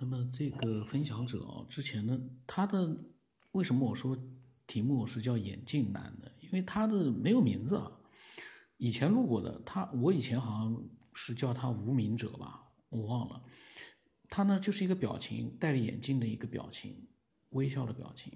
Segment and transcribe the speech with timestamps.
[0.00, 2.96] 那么这个分享者啊，之前呢，他的
[3.52, 4.16] 为什么我说
[4.66, 6.30] 题目是叫眼镜男呢？
[6.40, 7.92] 因为他的没有名字啊，
[8.78, 10.82] 以前录过的，他我以前好像
[11.12, 13.42] 是叫他无名者吧，我忘了。
[14.28, 17.06] 他呢就是一个表情，戴着眼镜的一个表情，
[17.50, 18.32] 微笑的表情。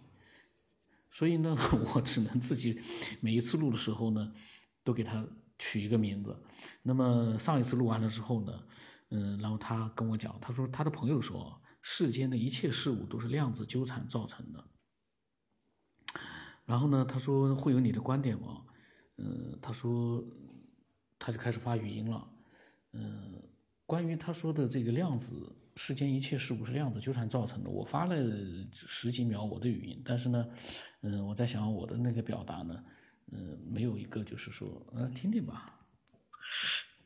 [1.10, 1.56] 所以呢，
[1.94, 2.78] 我只能自己
[3.20, 4.34] 每一次录的时候呢，
[4.82, 5.26] 都给他
[5.58, 6.44] 取一个名字。
[6.82, 8.66] 那么上一次录完了之后呢，
[9.16, 14.64] 嗯，然后他跟我讲，他说他的朋友说，世间的一切事物都是量子纠缠造成的。
[16.66, 18.64] 然后呢，他说会有你的观点吗？
[19.18, 20.24] 嗯，他说
[21.16, 22.28] 他就开始发语音了。
[22.92, 23.40] 嗯，
[23.86, 28.16] 关于他说的这个量子，世间一切事物是量子纠缠造成的，我发了
[28.72, 30.44] 十几秒我的语音，但是呢，
[31.02, 32.84] 嗯，我在想我的那个表达呢，
[33.30, 35.83] 嗯，没有一个就是说，嗯，听听吧。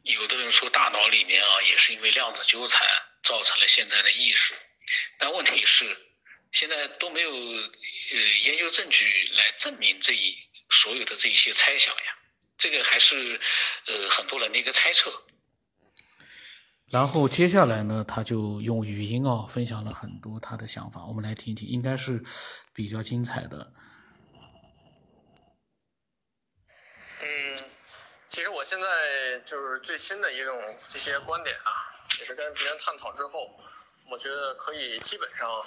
[0.09, 2.81] 有的人说大脑里面啊，也是因为量子纠缠
[3.23, 4.55] 造成了现在的意识，
[5.19, 5.85] 但问题是
[6.53, 10.35] 现在都没有呃研究证据来证明这一
[10.71, 12.19] 所有的这一些猜想呀，
[12.57, 13.39] 这个还是
[13.87, 15.13] 呃很多人的一个猜测。
[16.91, 22.25] 然后接下来呢，他就用语音哦分享了很多他的想法，我们来听一听，应该是
[22.73, 23.75] 比较精彩的。
[28.31, 31.71] 其实我现在就是最新的一种这些观点啊，
[32.19, 33.57] 也是跟别人探讨之后，
[34.11, 35.65] 我觉得可以基本上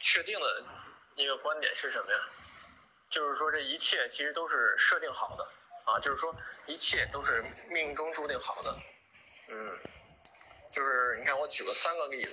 [0.00, 0.64] 确定的
[1.14, 2.18] 一个观点是什么呀？
[3.08, 5.48] 就是说这一切其实都是设定好的
[5.84, 6.34] 啊，就是说
[6.66, 8.76] 一切都是命中注定好的。
[9.46, 9.78] 嗯，
[10.72, 12.32] 就是你看我举了三个例子，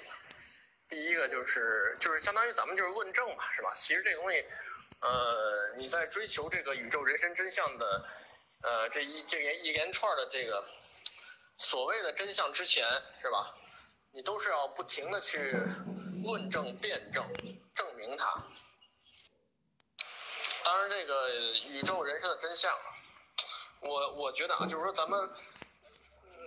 [0.89, 3.71] 第一个就是就是相当于咱们就是论证嘛，是吧？
[3.75, 4.43] 其实这个东西，
[5.01, 8.09] 呃，你在追求这个宇宙人生真相的。
[8.63, 10.63] 呃，这一这一连串的这个
[11.57, 12.87] 所谓的真相之前，
[13.21, 13.53] 是吧？
[14.11, 15.53] 你都是要不停的去
[16.23, 17.25] 论证、辩证、
[17.75, 18.45] 证明它。
[20.63, 21.29] 当然，这个
[21.67, 22.73] 宇宙人生的真相，
[23.81, 25.29] 我我觉得啊，就是说咱们，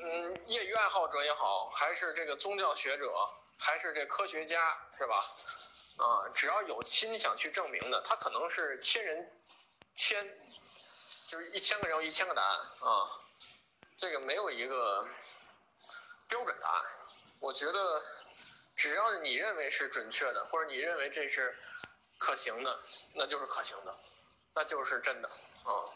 [0.03, 3.13] 嗯，业余爱好者也好，还是这个宗教学者，
[3.59, 5.37] 还是这科学家，是吧？
[5.99, 9.31] 啊，只要有心想去证明的，他可能是千人
[9.95, 10.46] 千。
[11.27, 13.11] 就是一千个人有一千个答案啊，
[13.99, 15.09] 这个没有一个
[16.29, 16.85] 标准答案。
[17.41, 18.01] 我觉得
[18.77, 21.59] 只要你认为是准确的，或者你认为这是
[22.19, 22.81] 可行的，
[23.15, 23.99] 那就是可行的，
[24.55, 25.29] 那就是真的
[25.65, 25.91] 啊。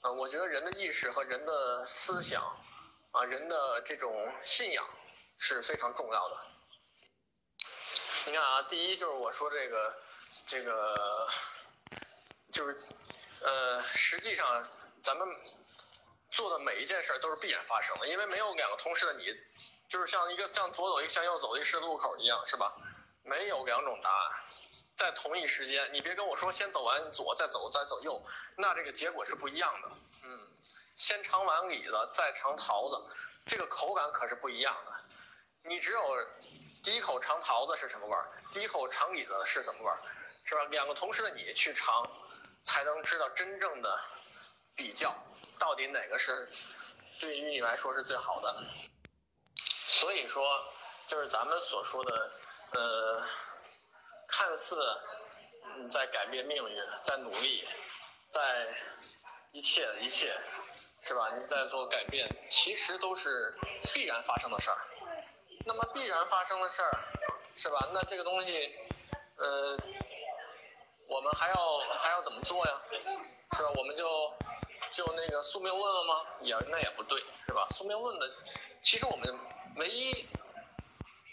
[0.00, 2.42] 啊，我觉得人的意识和人的思想
[3.12, 4.84] 啊，人的这种信仰
[5.38, 6.36] 是非常重要的。
[8.26, 9.96] 你看啊，第一就是我说这个
[10.44, 11.28] 这个
[12.50, 12.82] 就是。
[13.44, 14.66] 呃，实际上，
[15.02, 15.28] 咱们
[16.30, 19.26] 做的每一件事都是必然发生的，因为没有两个同时的你，
[19.86, 22.74] 就是像一个向左走一个向右走一个十字路口一样，是吧？
[23.22, 24.32] 没有两种答案，
[24.96, 28.22] 在同一时间，你别跟我说先走完左再走再走右，
[28.56, 29.88] 那这个结果是不一样的。
[30.22, 30.48] 嗯，
[30.96, 34.92] 先尝完李子再尝桃子，这个口感可是不一样的。
[35.68, 36.00] 你只有
[36.82, 40.00] 第一口尝桃子是什么味儿，第一口尝李子是什么味儿，
[40.44, 40.64] 是吧？
[40.70, 42.10] 两个同时的你去尝。
[42.64, 44.00] 才能知道真正的
[44.74, 45.14] 比较，
[45.58, 46.50] 到底哪个是
[47.20, 48.64] 对于你来说是最好的。
[49.86, 50.64] 所以说，
[51.06, 52.32] 就是咱们所说的，
[52.72, 53.22] 呃，
[54.26, 54.76] 看似
[55.90, 57.68] 在改变命运，在努力，
[58.30, 58.74] 在
[59.52, 60.34] 一切一切，
[61.02, 61.30] 是吧？
[61.38, 63.54] 你在做改变，其实都是
[63.92, 64.78] 必然发生的事儿。
[65.66, 66.98] 那么必然发生的事儿，
[67.56, 67.90] 是吧？
[67.92, 68.74] 那这个东西，
[69.36, 69.76] 呃。
[71.14, 72.72] 我们还要还要怎么做呀？
[73.56, 73.70] 是吧？
[73.76, 74.34] 我们就
[74.90, 76.26] 就那个宿命论了吗？
[76.40, 77.68] 也那也不对，是吧？
[77.70, 78.28] 宿命论的，
[78.82, 79.38] 其实我们
[79.76, 80.26] 唯一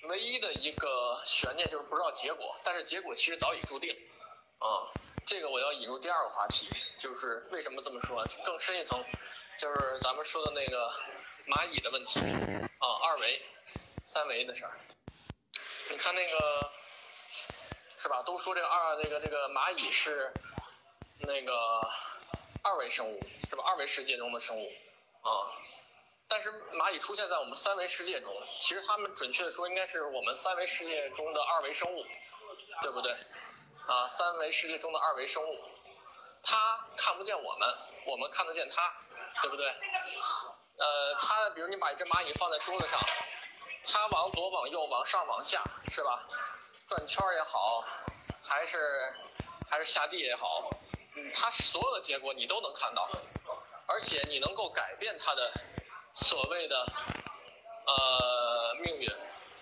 [0.04, 3.92] 唯一的一个悬念就是不知道结果，但是结果其实早已注定。
[4.60, 4.86] 啊，
[5.26, 8.24] 这个我要引入第二个话题，就是为什么这么说？
[8.46, 9.04] 更深一层，
[9.58, 10.94] 就是咱们说的那个
[11.48, 12.20] 蚂蚁的问题
[12.78, 13.42] 啊，二维、
[14.04, 14.78] 三维的事儿。
[15.90, 16.70] 你看那个。
[18.02, 18.24] 是吧？
[18.24, 20.34] 都说这个二那个这个蚂蚁是
[21.20, 21.54] 那个
[22.64, 23.64] 二维生物，是吧？
[23.68, 24.72] 二维世界中的生物
[25.22, 25.54] 啊。
[26.28, 32.04] 但是蚂蚁出现在我们三维世界中，其实它们准确的说应该是我们三维世界中的二维生物，
[32.82, 33.12] 对不对？
[33.88, 35.60] 啊，三维世界中的二维生物，
[36.42, 37.78] 它看不见我们，
[38.08, 38.92] 我们看得见它，
[39.44, 39.68] 对不对？
[39.68, 43.00] 呃，它比如你把一只蚂蚁放在桌子上，
[43.84, 46.28] 它往左往右往上往下，是吧？
[46.92, 47.86] 转圈也好，
[48.44, 49.14] 还是
[49.70, 50.70] 还是下地也好，
[51.16, 53.10] 嗯，它所有的结果你都能看到，
[53.88, 55.54] 而且你能够改变它的
[56.14, 56.86] 所谓的
[57.88, 59.10] 呃命运，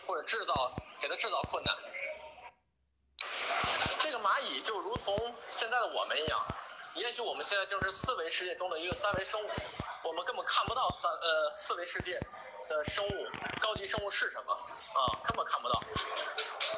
[0.08, 1.76] 或者制造给它制造困难。
[4.00, 6.48] 这个蚂蚁就如同现在的我们一样，
[7.00, 9.50] 也许我们现在就是四维世界中的一个三维生物，
[10.04, 12.20] 我们根本看不到三呃四维世界
[12.68, 13.28] 的生物，
[13.62, 15.82] 高级生物是什么啊，根本看不到。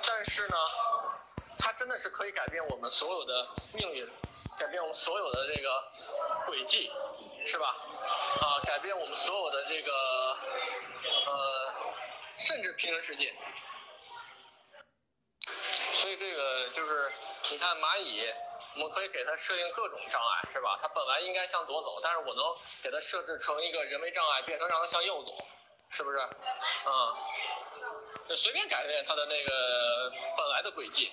[0.05, 0.55] 但是呢，
[1.57, 4.07] 它真的是可以改变我们所有的命运，
[4.59, 5.91] 改变我们所有的这个
[6.45, 6.91] 轨迹，
[7.43, 7.75] 是吧？
[8.41, 9.91] 啊，改变我们所有的这个
[11.25, 11.73] 呃，
[12.37, 13.33] 甚至平行世界。
[15.93, 17.11] 所以这个就是，
[17.49, 18.23] 你看蚂蚁，
[18.75, 20.79] 我们可以给它设定各种障碍，是吧？
[20.81, 22.45] 它本来应该向左走，但是我能
[22.81, 25.31] 给它设置成一个人为障碍，变成让它向右走，
[25.89, 26.17] 是不是？
[26.17, 27.17] 啊、
[28.29, 31.11] 就随便改变它的那个本来的轨迹，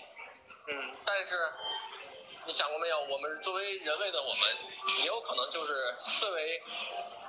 [0.69, 1.52] 嗯，但是
[2.46, 3.00] 你想过没有？
[3.00, 4.56] 我们作为人类的我们，
[5.00, 6.62] 也有可能就是四维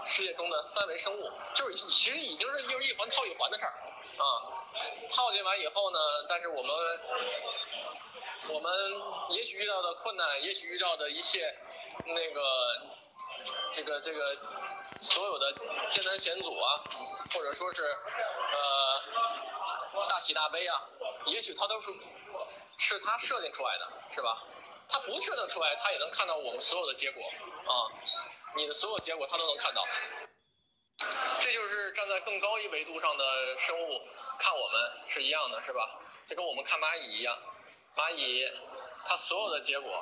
[0.05, 3.73] 世界中的三维生物，就是其实已经是就是一环套一环的事儿
[4.17, 4.23] 啊。
[5.09, 5.99] 套进完以后呢，
[6.29, 6.75] 但是我们
[8.47, 8.71] 我们
[9.29, 11.53] 也许遇到的困难，也许遇到的一切
[12.05, 12.41] 那个
[13.71, 14.37] 这个这个
[14.99, 15.53] 所有的
[15.89, 16.81] 艰难险阻啊，
[17.33, 19.01] 或者说是呃
[20.09, 20.81] 大喜大悲啊，
[21.25, 21.93] 也许它都是
[22.77, 24.43] 是他设定出来的，是吧？
[24.87, 27.21] 他不设定出来，他也能看到我们所有的结果
[27.67, 27.91] 啊，
[28.55, 29.85] 你的所有结果他都能看到。
[31.39, 34.01] 这就是站在更高一维度上的生物
[34.37, 36.01] 看我们是一样的，是吧？
[36.27, 37.37] 就跟我们看蚂蚁一样，
[37.99, 38.47] 蚂蚁
[39.03, 40.01] 它所有的结果，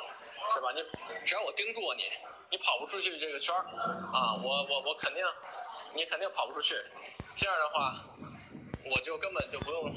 [0.53, 0.71] 是吧？
[0.75, 0.85] 你
[1.25, 2.03] 只要我盯住你，
[2.51, 3.65] 你跑不出去这个圈儿
[4.13, 5.23] 啊，我我我肯定，
[5.95, 6.75] 你肯定跑不出去。
[7.35, 7.95] 这样的话，
[8.91, 9.91] 我就根本就不用，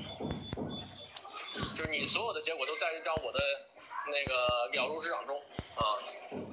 [1.76, 3.40] 就是你所有的结果都在让我的
[4.06, 5.38] 那个了如指掌中
[5.76, 6.00] 啊。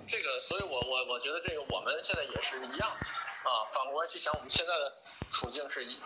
[0.05, 3.63] 这个，所以我我我觉得这个我们现在也是一样啊。
[3.71, 4.97] 反过来去想，我们现在的
[5.31, 5.97] 处境是一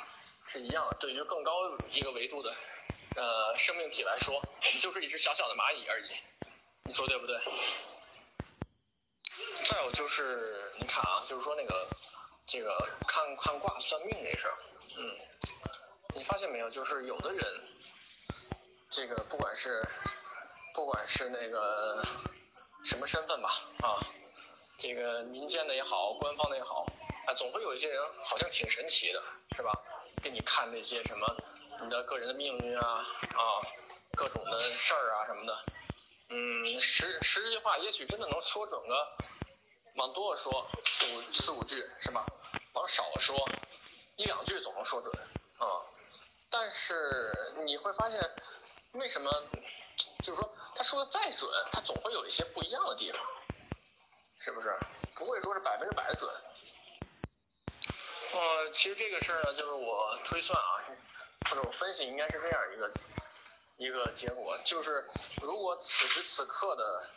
[0.46, 0.98] 是一样的。
[1.00, 1.54] 对于更高
[1.92, 2.54] 一个维度的
[3.16, 6.10] 呃生命体来说，我们就是一只小小的蚂蚁而已。
[6.84, 7.40] 你说对不对？
[9.64, 11.88] 再有就是，你看啊，就是说那个
[12.48, 14.58] 这个看看卦算命这事儿，
[14.98, 15.18] 嗯，
[16.16, 16.70] 你发现没有？
[16.70, 17.62] 就是有的人，
[18.90, 19.82] 这个不管是
[20.74, 22.04] 不管是那个
[22.84, 23.50] 什么身份吧，
[23.82, 24.00] 啊，
[24.78, 26.86] 这个民间的也好，官方的也好，
[27.28, 29.24] 啊，总会有一些人好像挺神奇的，
[29.56, 29.72] 是吧？
[30.24, 31.36] 给你看那些什么
[31.84, 33.06] 你的个人的命运啊，
[33.36, 33.62] 啊，
[34.14, 35.66] 各种的事儿啊什么的，
[36.30, 39.08] 嗯，十十句话也许真的能说准个，
[39.96, 42.24] 往多了说四五四五句是吧？
[42.74, 43.36] 往少了说
[44.16, 45.12] 一两句总能说准
[45.58, 45.82] 啊。
[46.50, 48.20] 但是你会发现，
[48.92, 49.32] 为什么
[50.24, 53.20] 就是说他说的再准，他总会有一些不一样的地方，
[54.38, 54.78] 是不是？
[55.16, 56.30] 不会说是百分之百准。
[58.34, 60.81] 呃，其实这个事儿呢，就是我推算啊，
[61.50, 62.92] 或者我分析应该是这样一个
[63.78, 65.08] 一个结果，就是
[65.42, 67.10] 如果此时此刻的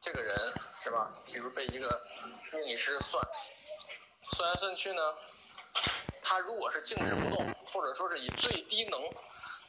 [0.00, 2.02] 这个人是吧，比如被一个
[2.52, 3.22] 命理师算，
[4.32, 5.14] 算来算去呢，
[6.20, 9.00] 他如果是静止不动，或者说是以最低能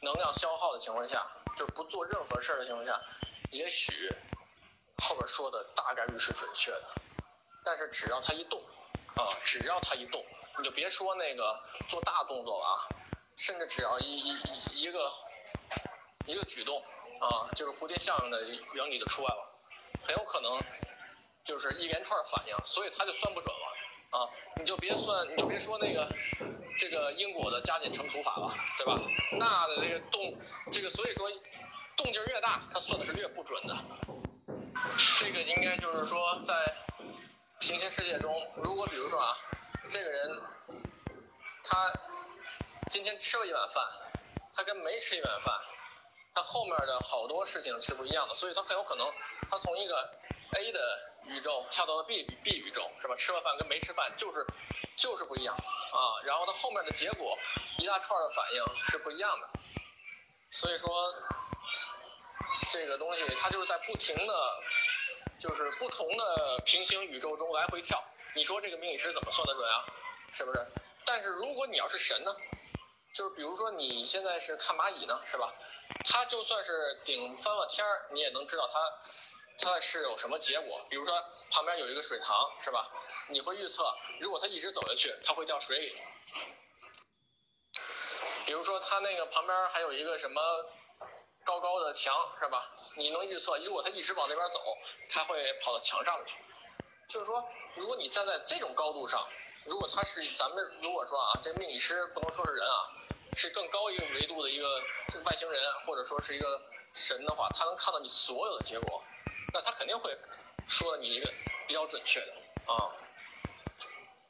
[0.02, 3.00] 能量消耗的情况下，就不做任何事儿的情况下，
[3.50, 4.12] 也许
[4.98, 6.84] 后边说的大概率是准确的，
[7.64, 8.60] 但是只要他一动，
[9.14, 10.22] 啊，只要他一动，
[10.58, 12.76] 你就别说那个做大动作了啊，
[13.36, 15.12] 甚至只要一一一一个
[16.26, 16.82] 一个举动
[17.20, 19.58] 啊，就是蝴蝶效应的原理就出来了，
[20.02, 20.58] 很有可能
[21.44, 24.28] 就是一连串反应，所以他就算不准了啊！
[24.56, 26.08] 你就别算，你就别说那个
[26.78, 28.98] 这个因果的加减乘除法了，对吧？
[29.32, 30.34] 那的这个动，
[30.72, 31.30] 这个所以说
[31.96, 33.76] 动静越大，它算的是越不准的。
[35.18, 36.54] 这个应该就是说在
[37.58, 39.36] 平行世界中，如果比如说啊，
[39.88, 40.42] 这个人
[41.64, 41.92] 他
[42.88, 43.84] 今天吃了一碗饭，
[44.54, 45.54] 他跟没吃一碗饭，
[46.34, 49.12] 他后面的好多事情是不一样的，所以他很有可能
[49.50, 50.10] 他从一个
[50.52, 53.14] A 的宇宙跳到了 B B 宇宙，是吧？
[53.16, 54.46] 吃了饭跟没吃饭就是
[54.96, 57.36] 就是不一样啊，然后他后面的结果
[57.78, 59.48] 一大串的反应是不一样的，
[60.52, 61.12] 所以说
[62.70, 64.62] 这个东西它就是在不停的，
[65.40, 68.02] 就是不同的平行宇宙中来回跳。
[68.34, 69.84] 你说这个命理师怎么算得准啊？
[70.32, 70.60] 是不是？
[71.04, 72.34] 但是如果你要是神呢，
[73.16, 75.50] 就是比如说你现在是看蚂蚁呢，是吧？
[76.04, 78.92] 它就算是顶翻了天儿，你也能知道它
[79.58, 80.84] 它是有什么结果。
[80.90, 82.90] 比如说旁边有一个水塘，是吧？
[83.28, 85.98] 你会预测，如果它一直走下去，它会掉水里。
[88.44, 90.42] 比如说它那个旁边还有一个什么
[91.42, 92.70] 高高的墙，是吧？
[92.96, 94.60] 你能预测，如果它一直往那边走，
[95.08, 96.34] 它会跑到墙上面去。
[97.08, 97.42] 就是说，
[97.76, 99.26] 如果你站在这种高度上，
[99.64, 102.92] 如果他是咱们如果说啊，这命理师不能说是人啊，
[103.36, 104.82] 是更高一个维度的一个
[105.24, 106.58] 外星人或者说是一个
[106.94, 109.04] 神的话，他能看到你所有的结果，
[109.52, 110.16] 那他肯定会
[110.66, 111.30] 说你一个
[111.68, 112.32] 比较准确的
[112.72, 112.90] 啊。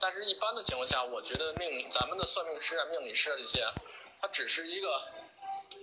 [0.00, 3.64] 但是，一般的情况下，我觉得命咱们的算命师啊、命理师啊这些，
[4.20, 5.00] 它只是一个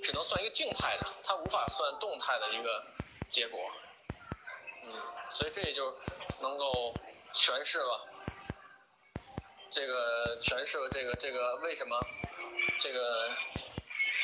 [0.03, 2.86] 只能算一个静态的，它无法算动态的一个
[3.30, 3.60] 结果。
[4.84, 4.92] 嗯，
[5.32, 5.98] 所以这也就
[6.42, 6.94] 能够
[7.34, 8.06] 诠释了
[9.72, 11.98] 这个诠释了这个这个为什么
[12.79, 13.29] 这个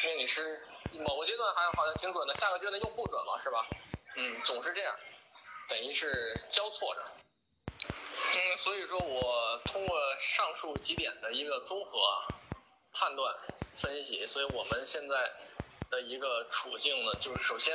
[0.03, 0.60] 命理师
[1.05, 3.65] 某个阶段还好像挺准的，下个阶段又不准了，是吧？
[4.15, 4.96] 嗯，总是这样，
[5.69, 7.03] 等于是交错着。
[7.77, 12.00] 嗯，所以说我通过上述几点的一个综合
[12.93, 13.36] 判断
[13.75, 15.31] 分析，所以我们现在
[15.89, 17.74] 的一个处境呢，就是首先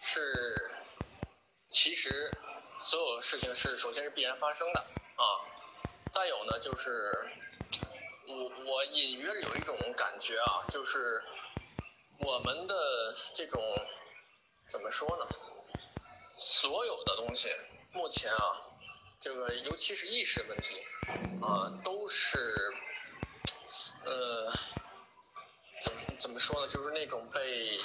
[0.00, 0.70] 是
[1.68, 2.30] 其实
[2.80, 5.24] 所有事情是首先是必然发生的啊，
[6.12, 7.12] 再有呢就是
[8.28, 11.22] 我我隐约有一种感觉啊，就是
[12.18, 13.62] 我们的这种
[14.68, 15.26] 怎么说呢？
[16.34, 17.48] 所有的东西
[17.92, 18.62] 目前啊。
[19.18, 20.76] 这个尤其是意识问题，
[21.42, 22.72] 啊，都是，
[24.04, 24.52] 呃，
[25.82, 26.68] 怎么怎么说呢？
[26.72, 27.80] 就是那种被，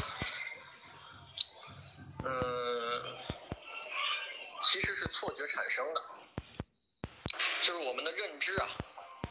[2.25, 3.17] 嗯，
[4.61, 6.03] 其实是错觉产生的，
[7.61, 8.67] 就是我们的认知啊，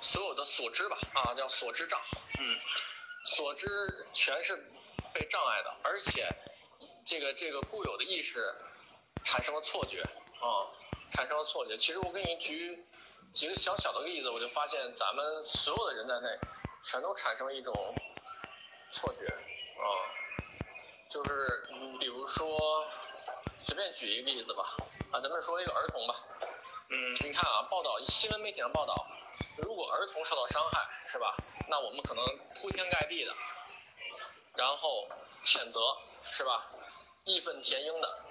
[0.01, 2.01] 所有的所知吧，啊，叫所知障，
[2.39, 2.59] 嗯，
[3.25, 4.57] 所知全是
[5.13, 6.29] 被障碍的，而且
[7.05, 8.55] 这个这个固有的意识
[9.25, 10.03] 产生了错觉，
[10.41, 10.69] 啊。
[11.13, 11.77] 产生了错觉。
[11.77, 12.87] 其实我给你举
[13.33, 16.29] 几个小小的例子，我就发现咱们所有的人在内，
[16.85, 17.75] 全都产生了一种
[18.93, 19.85] 错觉啊。
[21.11, 22.87] 就是比如说，
[23.61, 24.77] 随便举一个例子吧，
[25.11, 26.15] 啊，咱们说一个儿童吧。
[26.91, 28.95] 嗯，你看啊，报道新闻媒体上报道，
[29.63, 31.37] 如果儿童受到伤害，是吧？
[31.69, 32.25] 那我们可能
[32.55, 33.35] 铺天盖地的，
[34.57, 35.09] 然后
[35.45, 35.81] 谴责，
[36.31, 36.67] 是吧？
[37.25, 38.25] 义愤填膺的。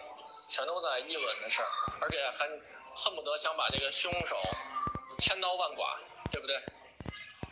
[0.49, 1.69] 全都在议论的事儿，
[2.01, 2.47] 而且还
[2.95, 4.35] 恨不得想把这个凶手
[5.19, 5.99] 千刀万剐，
[6.31, 6.59] 对不对？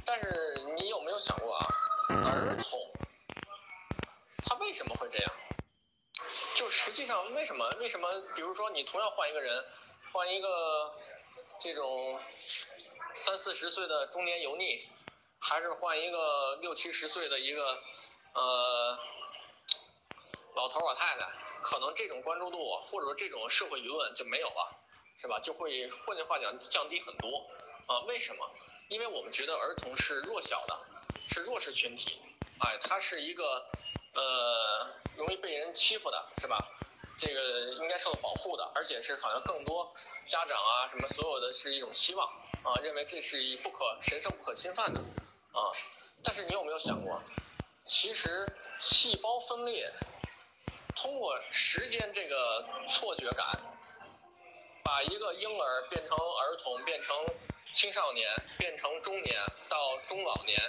[0.03, 1.67] 但是你有没有想过啊，
[2.09, 2.91] 儿童
[4.47, 5.31] 他为什么会这样？
[6.55, 7.69] 就实际上为什么？
[7.77, 8.09] 为什么？
[8.33, 9.63] 比如说你同样换一个人，
[10.11, 10.95] 换一个
[11.59, 12.19] 这种
[13.17, 14.87] 三四十岁的中年油腻，
[15.39, 17.81] 还是换一个六七十岁的一个
[18.33, 18.97] 呃
[20.55, 21.27] 老头老太太？
[21.61, 24.77] 可能这种关注度或者说这种社会舆论就没有了，
[25.19, 25.39] 是吧？
[25.39, 27.49] 就会换句话讲降低很多
[27.87, 28.01] 啊？
[28.01, 28.49] 为什么？
[28.89, 30.79] 因为我们觉得儿童是弱小的，
[31.27, 32.21] 是弱势群体，
[32.59, 33.65] 哎，他是一个
[34.13, 36.57] 呃容易被人欺负的，是吧？
[37.17, 39.93] 这个应该受到保护的，而且是好像更多
[40.27, 42.27] 家长啊什么所有的是一种希望
[42.63, 44.99] 啊，认为这是一不可神圣不可侵犯的
[45.51, 45.73] 啊。
[46.23, 47.21] 但是你有没有想过，
[47.85, 48.47] 其实
[48.79, 49.91] 细胞分裂？
[50.95, 53.45] 通过时间这个错觉感，
[54.83, 57.15] 把一个婴儿变成儿童，变成
[57.71, 60.59] 青少年，变成中年，到中老年，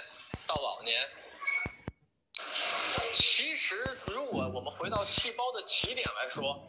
[0.47, 1.09] 到老年。
[3.11, 6.59] 其实，如果我们回到细胞的起点来说，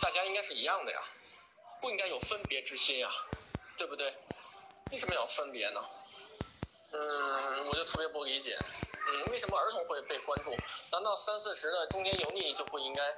[0.00, 1.00] 大家应该是一样的呀，
[1.80, 3.10] 不应该有分别之心呀，
[3.76, 4.14] 对不对？
[4.92, 5.80] 为什么要分别呢？
[6.92, 8.58] 嗯，我就特别不理解。
[9.08, 10.54] 嗯，为什么儿童会被关注？
[10.90, 13.16] 难道三四十的中年油腻就不应该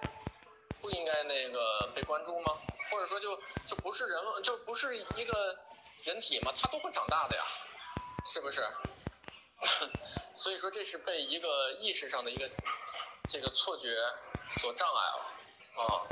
[0.80, 2.52] 不应该那个被关注吗？
[2.90, 5.56] 或者说就就不是人就不是一个
[6.04, 6.52] 人体吗？
[6.56, 7.44] 他都会长大的呀，
[8.24, 8.66] 是不是？
[10.34, 12.48] 所以说这是被一个意识上的一个
[13.30, 13.88] 这个错觉
[14.60, 16.06] 所障碍了啊。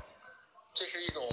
[0.74, 1.26] 这是一种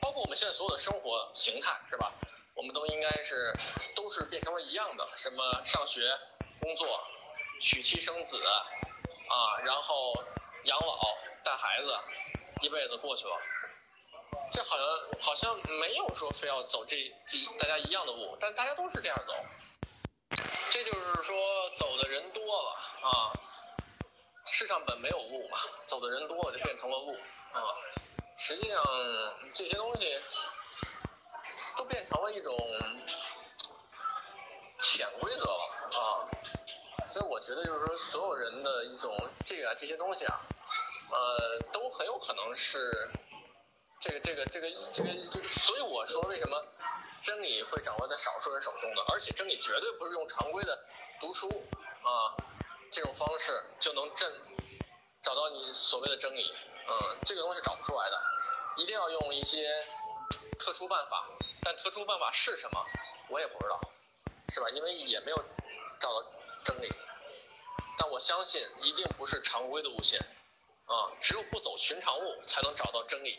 [0.00, 2.12] 包括我们现在所有的生活形态是吧？
[2.54, 3.52] 我们都应该是
[3.94, 6.00] 都是变成了一样的，什么上学、
[6.60, 7.00] 工作。
[7.60, 10.12] 娶妻生子，啊，然后
[10.64, 11.96] 养老带孩子，
[12.60, 13.38] 一辈子过去了。
[14.52, 14.86] 这好像
[15.20, 16.96] 好像没有说非要走这
[17.28, 19.32] 这大家一样的路，但大家都是这样走。
[20.72, 21.36] 这就是说
[21.76, 22.70] 走的人多了
[23.02, 23.28] 啊，
[24.46, 27.12] 世上本没有路嘛，走的人多了就变成了路
[27.52, 27.60] 啊。
[28.38, 28.82] 实际上
[29.52, 30.18] 这些东西
[31.76, 32.56] 都变成了一种
[34.80, 36.24] 潜规则了啊。
[37.12, 39.14] 所以我觉得就是说，所有人的一种
[39.44, 40.40] 这个这些东西啊，
[41.10, 43.10] 呃，都很有可能是
[44.00, 46.64] 这个这个这个这个，所以我说为什么
[47.22, 49.02] 真理会掌握在少数人手中的？
[49.12, 50.78] 而且真理绝对不是用常规的
[51.20, 51.48] 读书
[52.02, 52.36] 啊
[52.90, 54.30] 这种方式就能证
[55.22, 56.52] 找到你所谓的真理，
[56.88, 58.22] 嗯，这个东西找不出来的，
[58.76, 59.86] 一定要用一些
[60.58, 61.28] 特殊办法。
[61.62, 62.84] 但特殊办法是什么，
[63.28, 63.80] 我也不知道，
[64.52, 64.68] 是吧？
[64.70, 65.36] 因为也没有
[66.00, 66.24] 找到。
[66.64, 66.88] 真理，
[67.98, 70.20] 但我相信一定不是常规的路线，
[70.84, 73.36] 啊，只有不走寻常路，才能找到真理。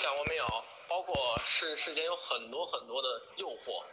[0.00, 0.46] 想过没有？
[0.88, 3.84] 包括世世间有很多很多的诱惑，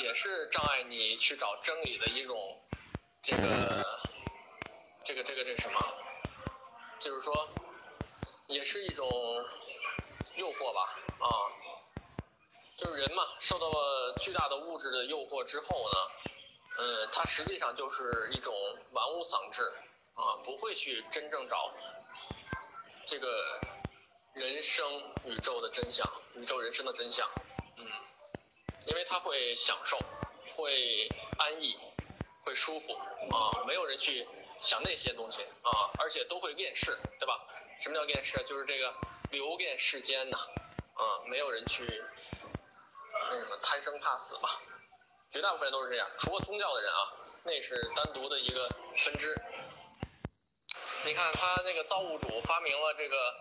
[0.00, 2.62] 也是障碍你去找真理的一种
[3.20, 4.00] 这个
[5.02, 5.80] 这个这个这什么？
[7.00, 7.48] 就是说，
[8.46, 9.04] 也是一种
[10.36, 10.96] 诱惑吧？
[11.18, 11.26] 啊，
[12.76, 15.98] 就是人嘛，受到了巨大的物质的诱惑之后呢，
[16.78, 18.54] 嗯，它实际上就是一种
[18.92, 19.72] 玩物丧志
[20.14, 21.74] 啊，不会去真正找
[23.04, 23.60] 这个
[24.34, 24.86] 人生
[25.26, 27.28] 宇宙的真相，宇宙人生的真相，
[27.76, 27.86] 嗯，
[28.86, 29.98] 因为他会享受，
[30.56, 31.06] 会
[31.38, 31.76] 安逸，
[32.42, 34.26] 会舒服啊，没有人去
[34.58, 37.46] 想那些东西啊，而且都会厌世，对吧？
[37.78, 38.42] 什么叫厌世？
[38.44, 38.94] 就是这个
[39.30, 40.38] 留恋世间呐，
[40.94, 41.84] 啊，没有人去
[43.30, 44.48] 那什么贪生怕死嘛，
[45.30, 47.12] 绝大部分人都是这样，除了宗教的人啊，
[47.44, 49.36] 那是单独的一个分支。
[51.04, 53.36] 你看他那个造物主发明了这个，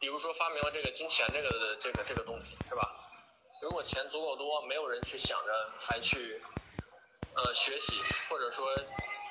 [0.00, 2.94] 比如说发明了这个金钱这个这个这个东西，是吧？
[3.60, 6.40] 如果钱足够多，没有人去想着还去
[7.34, 8.72] 呃学习，或者说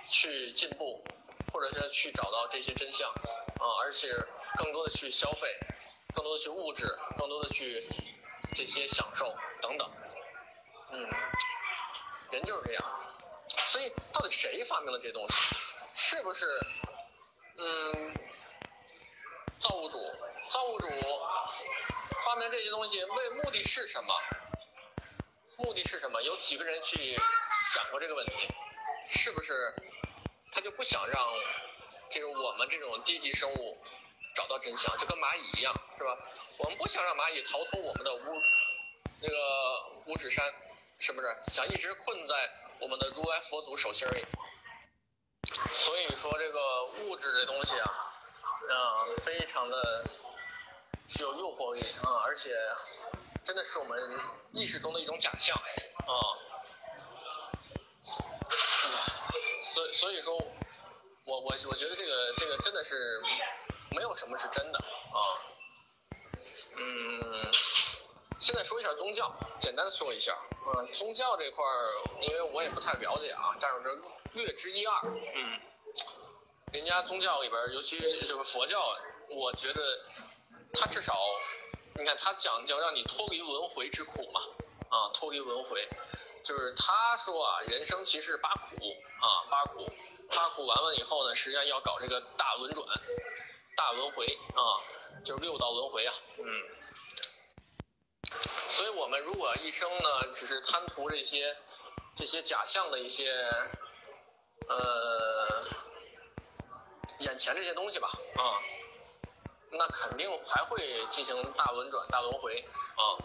[0.09, 1.01] 去进步，
[1.53, 4.13] 或者是去找到这些真相啊，而且
[4.57, 5.47] 更多的去消费，
[6.13, 6.85] 更多的去物质，
[7.17, 7.87] 更多的去
[8.53, 9.89] 这些享受等等，
[10.91, 11.09] 嗯，
[12.31, 12.83] 人就是这样。
[13.69, 15.35] 所以到底谁发明了这些东西？
[15.93, 16.45] 是不是？
[17.59, 18.13] 嗯，
[19.59, 19.97] 造物主，
[20.49, 20.87] 造物主
[22.25, 24.13] 发明这些东西为目的是什么？
[25.57, 26.21] 目的是什么？
[26.21, 27.15] 有几个人去
[27.73, 28.47] 想过这个问题？
[29.09, 29.73] 是不是
[30.51, 31.27] 他就不想让
[32.09, 33.77] 这个我们这种低级生物
[34.35, 36.17] 找到真相，就跟蚂蚁一样，是吧？
[36.57, 38.19] 我们不想让蚂蚁逃脱我们的五
[39.21, 39.35] 那个
[40.05, 40.45] 五指山，
[40.99, 41.27] 是不是？
[41.47, 42.49] 想一直困在
[42.79, 44.23] 我们的如来佛祖手心里。
[45.73, 48.06] 所以说，这个物质这东西啊，
[48.69, 50.03] 啊，非常的
[51.07, 52.55] 具有诱惑力啊，而且
[53.43, 54.19] 真的是我们
[54.51, 56.13] 意识中的一种假象啊。
[59.73, 60.35] 所，所以说，
[61.25, 63.21] 我我我觉得这个这个真的是
[63.95, 65.19] 没有什么是真的啊。
[66.75, 67.51] 嗯，
[68.39, 70.35] 现在说一下宗教，简单说一下。
[70.75, 74.01] 嗯，宗教这块儿，因为我也不太了解啊，但是
[74.33, 75.01] 略知一二。
[75.05, 75.59] 嗯，
[76.73, 78.81] 人家宗教里边，尤其是这个佛教，
[79.29, 79.81] 我觉得
[80.73, 81.17] 他至少，
[81.95, 84.41] 你看他讲究让你脱离轮回之苦嘛，
[84.89, 85.87] 啊，脱离轮回，
[86.43, 88.75] 就是他说啊，人生其实八苦
[89.21, 89.89] 啊，八苦，
[90.29, 92.85] 八苦完了以后呢，实际上要搞这个大轮转，
[93.75, 96.45] 大轮回啊，就是六道轮回啊，嗯。
[98.69, 101.57] 所以我们如果一生呢，只是贪图这些
[102.15, 103.31] 这些假象的一些
[104.67, 105.63] 呃
[107.19, 108.59] 眼前这些东西吧，啊，
[109.71, 112.63] 那肯定还会进行大轮转、大轮回
[112.95, 113.17] 啊。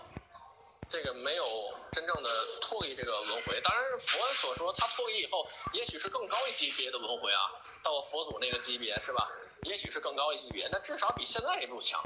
[0.88, 3.60] 这个没有真正的脱离这个轮回。
[3.62, 7.40] 当然，佛所说他脱离以后，也许是更高一级别的轮回啊，
[7.82, 9.30] 到佛祖那个级别是吧？
[9.62, 12.02] 也许是更高一级别，那至少比现在也不强，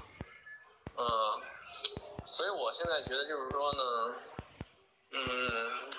[0.97, 1.43] 嗯。
[2.27, 4.15] 所以我现在觉得就是说呢，
[5.13, 5.91] 嗯，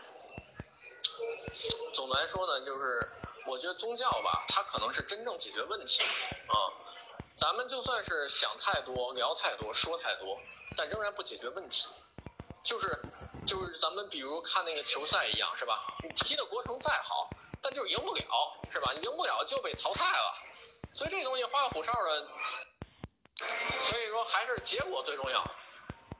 [1.93, 3.09] 总的来说呢，就是
[3.47, 6.55] 我觉得宗教吧，它可能是真正解决问题啊。
[7.37, 10.37] 咱们就算是想太多、聊太多、说太多，
[10.75, 11.87] 但仍然不解决问题。
[12.63, 12.99] 就是
[13.45, 15.81] 就是咱们比如看那个球赛一样，是吧？
[16.03, 17.29] 你踢的过程再好，
[17.61, 18.91] 但就是赢不了，是吧？
[18.93, 20.33] 你赢不了就被淘汰了。
[20.93, 22.27] 所以这东西花里胡哨的，
[23.81, 25.39] 所以说还是结果最重要。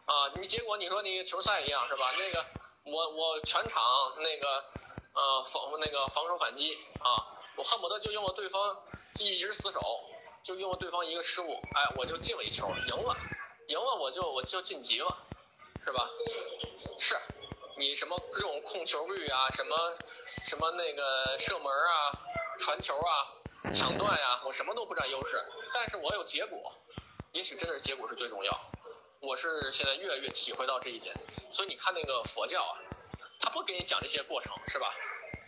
[0.06, 2.14] 啊，你结果你说你球赛一样是吧？
[2.18, 2.46] 那个
[2.84, 3.84] 我我全场
[4.20, 4.64] 那个
[5.18, 8.78] 呃防那个防守反击啊，我恨不得就用了对方
[9.20, 9.82] 一直死守，
[10.44, 13.18] 就用了对方一个失误，哎，我就进了一球，赢了，
[13.68, 15.18] 赢了我就我就晋级了，
[15.84, 16.08] 是吧？
[17.00, 17.18] 是，
[17.78, 19.98] 你什么各种控球率啊，什么
[20.46, 22.12] 什么那个射门啊、
[22.60, 26.72] 传球啊、抢断呀，我什么都不占优势，但是我有结果，
[27.32, 28.60] 也许真的是结果是最重要。
[29.20, 31.16] 我是现在越来越体会到这一点，
[31.52, 32.78] 所以你看那个佛教啊，
[33.40, 34.94] 他不给你讲这些过程是吧？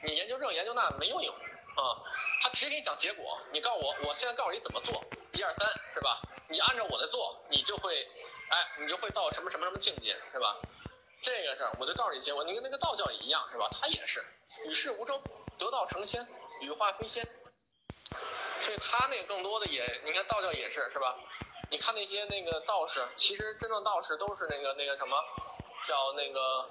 [0.03, 2.01] 你研究这研究那没用啊，
[2.41, 3.39] 他只给你讲结果。
[3.51, 6.21] 你告诉我，我现在告诉你怎么做，一二三是吧？
[6.47, 8.07] 你按照我的做，你就会，
[8.49, 10.57] 哎，你就会到什么什么什么境界是吧？
[11.21, 13.69] 这个事儿我就告诉你结果，你跟那个道教也一样是吧？
[13.71, 14.23] 他也是
[14.65, 15.21] 与世无争，
[15.57, 16.27] 得道成仙，
[16.61, 17.27] 羽化飞仙。
[18.61, 21.15] 所以他那更多的也，你看道教也是是吧？
[21.71, 25.17] 你看那些那个道士，其实真正道士都是那个那个什么，
[25.85, 26.69] 叫那个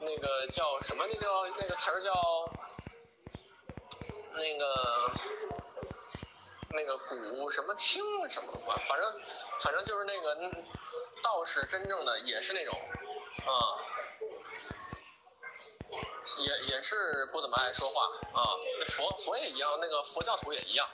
[0.00, 1.06] 那个叫什么？
[1.06, 2.56] 那叫那个词儿叫
[4.32, 5.12] 那个
[6.70, 9.20] 那个古什么清什么吧，反正
[9.60, 10.34] 反正就是那个
[11.22, 12.74] 道士真正的也是那种，
[13.46, 13.50] 啊，
[16.38, 18.54] 也也是不怎么爱说话啊。
[18.86, 20.88] 佛佛也一样，那个佛教徒也一样，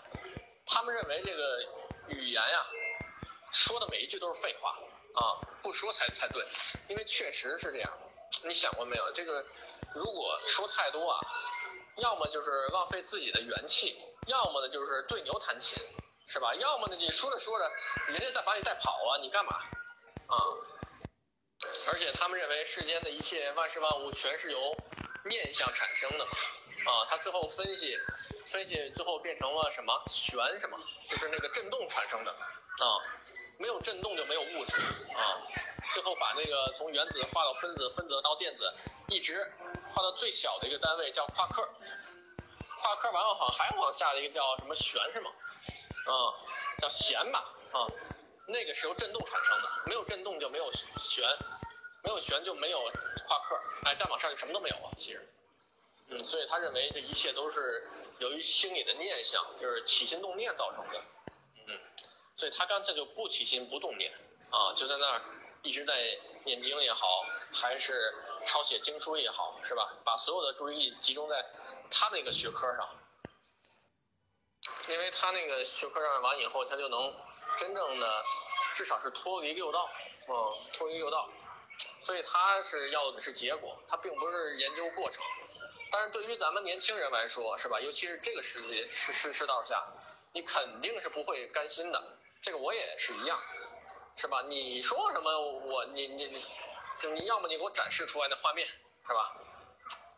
[0.65, 1.63] 他们认为这个
[2.09, 2.67] 语言呀，
[3.51, 4.71] 说的每一句都是废话
[5.15, 6.43] 啊，不说才才对，
[6.89, 7.93] 因为确实是这样。
[8.45, 9.13] 你想过没有？
[9.13, 9.45] 这个
[9.95, 11.21] 如果说太多啊，
[11.97, 15.79] 要么就是浪费自己的元气，要么呢就是对牛弹琴，
[16.27, 16.55] 是吧？
[16.55, 17.71] 要么呢你说着说着，
[18.09, 19.53] 人家再把你带跑了，你干嘛？
[20.27, 20.37] 啊！
[21.87, 24.77] 而且他们认为世间的一切万事万物全是由
[25.25, 27.99] 念想产生的，啊，他最后分析
[28.47, 32.99] 分析，最后变成了什么玄什么，就是那个震动产生的啊，
[33.59, 34.73] 没有震动就没有物质。
[36.15, 38.73] 后把那个从原子化到分子，分子到电子，
[39.09, 39.53] 一直
[39.89, 41.69] 化到最小的一个单位叫夸克，
[42.79, 45.31] 夸克完了好像还往下的一个叫什么弦是吗？
[46.07, 46.31] 啊，
[46.79, 47.87] 叫弦吧啊，
[48.47, 51.25] 那个是由振动产生的，没有振动就没有弦，
[52.03, 52.81] 没有弦就没有
[53.27, 54.93] 夸克，哎，再往上就什么都没有了。
[54.97, 55.29] 其实，
[56.09, 61.03] 嗯，所以他认为这一切都是由于心理的念想，就是起心动念造成的，
[61.67, 61.81] 嗯，
[62.37, 64.13] 所以他干脆就不起心不动念
[64.51, 65.23] 啊，就在那儿。
[65.65, 65.95] 一直在
[66.45, 69.95] 念经也好，还是抄写经书也好，是吧？
[70.05, 71.43] 把所有的注意力集中在
[71.91, 72.87] 他那个学科上，
[74.89, 77.15] 因为他那个学科上完以后，他就能
[77.57, 78.25] 真正的
[78.75, 79.89] 至少是脱离六道，
[80.29, 81.29] 嗯，脱离六道。
[82.03, 85.25] 所以他是要的是结果，他并不是研究过程。
[85.91, 87.81] 但是对于咱们年轻人来说，是吧？
[87.81, 89.83] 尤其是这个时期世世世道下，
[90.33, 92.05] 你肯定是不会甘心的。
[92.43, 93.41] 这个我也是一样。
[94.17, 94.43] 是吧？
[94.49, 96.45] 你说什么我你你你，
[97.21, 99.37] 你要么你给我展示出来的画面，是吧？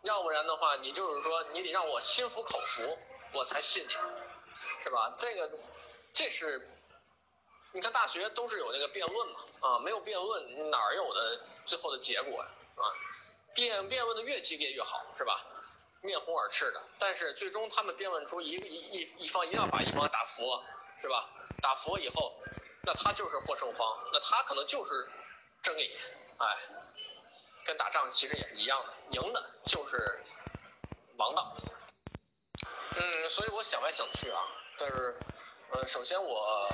[0.02, 2.98] 要不然的话，你就是说你得让我心服口服，
[3.32, 3.92] 我才信你，
[4.78, 5.14] 是吧？
[5.18, 5.50] 这个
[6.12, 6.70] 这是，
[7.72, 12.50] 你看大学都是有那个辩论嘛，啊，没有辩论哪儿有的最后的结果呀？
[12.76, 12.84] 啊，
[13.54, 15.44] 辩辩论的越激烈越好，是吧？
[16.02, 20.62] 面红耳赤的，但是最终他们辩论出一一一方一定要把一方打服，
[20.98, 21.28] 是吧？
[21.62, 22.38] 打服以后。
[22.86, 25.10] 那他就是获胜方，那他可能就是
[25.60, 25.98] 真理，
[26.38, 26.56] 哎，
[27.64, 30.20] 跟打仗其实也是一样的，赢的就是
[31.16, 31.56] 王道。
[32.94, 34.40] 嗯，所以我想来想去啊，
[34.78, 35.18] 但是，
[35.72, 36.70] 呃，首先我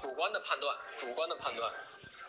[0.00, 1.72] 主观的判断，主观的判断，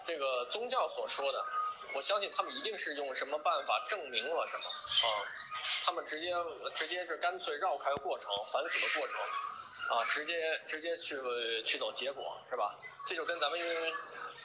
[0.05, 1.45] 这个宗教所说的，
[1.93, 5.23] 我相信他们一定是用什么办法证明了什么啊，
[5.85, 6.35] 他们直接
[6.75, 9.15] 直接是干脆绕开过程，反死的过程。
[9.89, 11.15] 啊，直接直接去
[11.63, 12.75] 去走结果是吧？
[13.05, 13.59] 这就跟咱们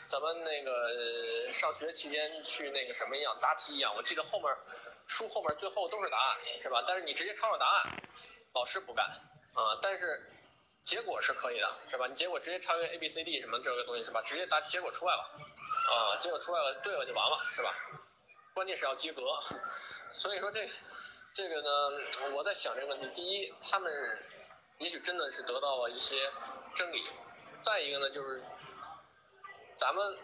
[0.07, 3.94] 咱们那个上学期间去那个什么一样，答题一样。
[3.96, 4.55] 我记得后面
[5.07, 6.85] 书后面最后都是答案是吧？
[6.87, 7.87] 但是你直接抄上答案，
[8.53, 9.07] 老师不干
[9.55, 9.79] 啊。
[9.81, 10.31] 但是
[10.83, 12.07] 结果是可以的是吧？
[12.07, 14.20] 你结果直接抄一个 A B C D 什么这个东西是吧？
[14.22, 15.22] 直接答结果出来了
[15.90, 17.74] 啊，结果出来了对了就完了是吧？
[18.53, 19.22] 关键是要及格。
[20.12, 20.68] 所以说这
[21.33, 23.09] 这个呢，我在想这个问题。
[23.14, 23.90] 第一，他们。
[24.81, 26.16] 也许真的是得到了一些
[26.75, 27.05] 真理。
[27.61, 28.43] 再一个呢，就是
[29.77, 30.19] 咱们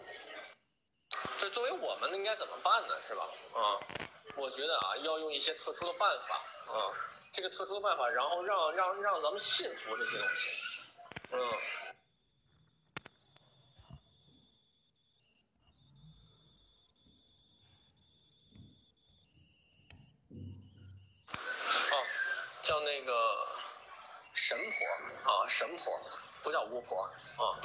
[1.39, 2.95] 就作为我们应该怎么办呢？
[3.07, 3.29] 是吧？
[3.53, 3.77] 啊，
[4.35, 6.41] 我觉得啊，要用一些特殊的办法
[6.73, 6.89] 啊，
[7.31, 10.47] 这个特殊的办法，然后让让让咱们信服这些东西。
[11.33, 11.39] 嗯。
[21.91, 22.05] 哦，
[22.63, 23.56] 叫那个。
[24.47, 25.99] 神婆啊，神婆
[26.41, 27.59] 不叫巫婆啊，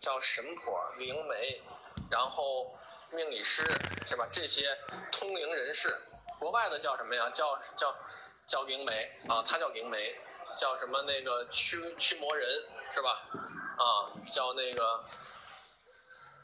[0.00, 1.62] 叫神婆、灵媒，
[2.10, 2.76] 然后
[3.12, 3.62] 命理师
[4.04, 4.26] 是吧？
[4.32, 4.76] 这些
[5.12, 5.96] 通灵人士，
[6.40, 7.30] 国外的叫什么呀？
[7.30, 7.94] 叫叫
[8.48, 10.20] 叫灵媒啊，他叫灵媒，
[10.56, 12.48] 叫什么那个驱驱魔人
[12.90, 13.10] 是吧？
[13.78, 15.04] 啊，叫那个，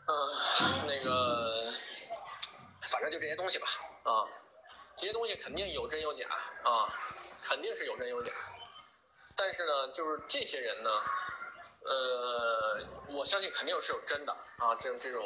[0.06, 1.72] 嗯，那个，
[2.82, 3.66] 反正就这些东西吧
[4.04, 4.22] 啊，
[4.94, 6.28] 这些东西肯定有真有假
[6.62, 6.94] 啊，
[7.42, 8.30] 肯定是有真有假。
[9.40, 10.90] 但是呢，就是这些人呢，
[11.82, 15.24] 呃，我相信肯定是有真的啊，这种这种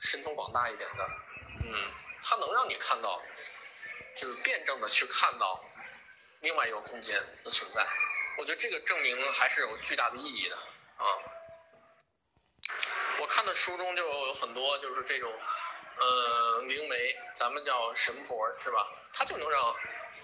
[0.00, 1.08] 神通广大一点的，
[1.62, 1.72] 嗯，
[2.20, 3.22] 他能让你看到，
[4.16, 5.64] 就是辩证的去看到
[6.40, 7.14] 另外一个空间
[7.44, 7.86] 的存在，
[8.38, 11.06] 我觉得这个证明还是有巨大的意义的啊。
[13.20, 15.32] 我看的书中就有很多就是这种，
[16.00, 18.84] 呃，灵媒，咱们叫神婆是吧？
[19.12, 19.76] 他就能让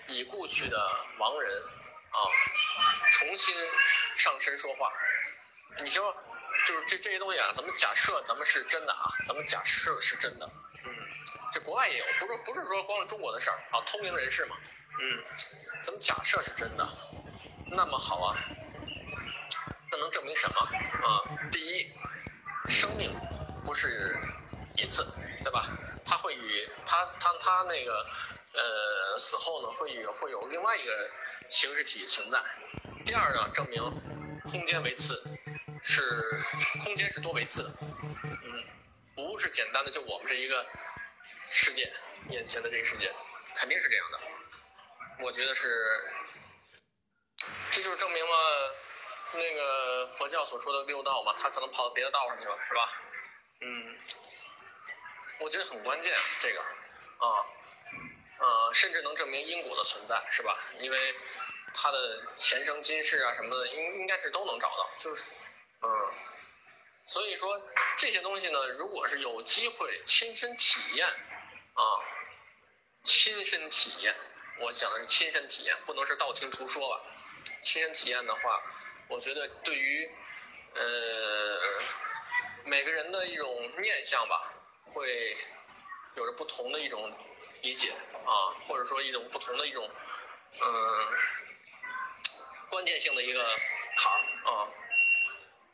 [0.09, 1.63] 已故去的亡人。
[2.11, 2.19] 啊
[3.13, 3.55] 重新
[4.15, 4.93] 上身说话。
[5.83, 6.15] 你说
[6.67, 10.51] 就是这这些东西啊咱们假设咱们是真的啊咱们假设是真的。
[10.85, 10.95] 嗯
[11.53, 14.57] 这国外也有不是不是说光是中国的事儿啊通灵人士嘛。
[15.01, 15.25] 嗯
[15.83, 16.89] 咱们假设是真的
[17.67, 18.37] 那么好啊
[19.91, 20.61] 那能证明什么？
[21.07, 21.93] 啊第一
[22.69, 23.13] 生命
[23.65, 24.17] 不是
[24.77, 25.07] 一次
[25.43, 25.67] 对吧？
[26.05, 28.07] 他会与他他他那个
[28.53, 31.11] 呃死后呢会与会有另外一个
[31.49, 32.41] 形式体存在。
[33.05, 33.83] 第二呢，证明
[34.45, 35.23] 空间维次
[35.83, 36.43] 是
[36.85, 38.65] 空间是多维次的，嗯，
[39.15, 40.67] 不是简单的就我们这一个
[41.49, 41.93] 世界
[42.29, 43.13] 眼前的这个世界，
[43.55, 44.21] 肯定是这样的。
[45.25, 46.13] 我觉得是，
[47.71, 48.75] 这就是证明了
[49.35, 52.93] 那个佛教所说的六道嘛，他可能跑到别的道上去了，是吧？
[53.61, 53.99] 嗯，
[55.41, 57.45] 我觉得很关键这个，啊，
[58.41, 60.57] 呃，甚至能证明因果的存在，是吧？
[60.79, 61.15] 因为
[61.75, 65.31] 他的前生今世啊什么的，应应该是都能找到，就是，
[65.83, 66.13] 嗯，
[67.07, 67.61] 所以说
[67.97, 71.85] 这些东西呢，如果是有机会亲身体验，啊，
[73.05, 74.17] 亲身体验。
[74.59, 77.01] 我讲的是亲身体验，不能是道听途说吧。
[77.63, 78.63] 亲身体验的话，
[79.09, 80.11] 我觉得对于
[80.75, 81.61] 呃
[82.65, 84.53] 每个人的一种念想吧，
[84.85, 85.37] 会
[86.15, 87.11] 有着不同的一种
[87.63, 87.93] 理解
[88.25, 89.91] 啊，或者说一种不同的一种
[90.61, 91.19] 嗯
[92.69, 93.43] 关键性的一个
[93.97, 94.69] 坎儿啊。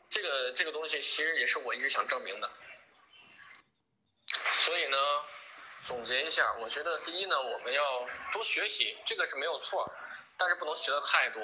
[0.09, 2.49] 这个这个东西其实也是我一直想证明的，
[4.65, 4.97] 所以呢。
[5.85, 9.89] 总结一下，我觉得第一呢，我们要多学习，这个是没有错，
[10.35, 11.41] 但是不能学的太多，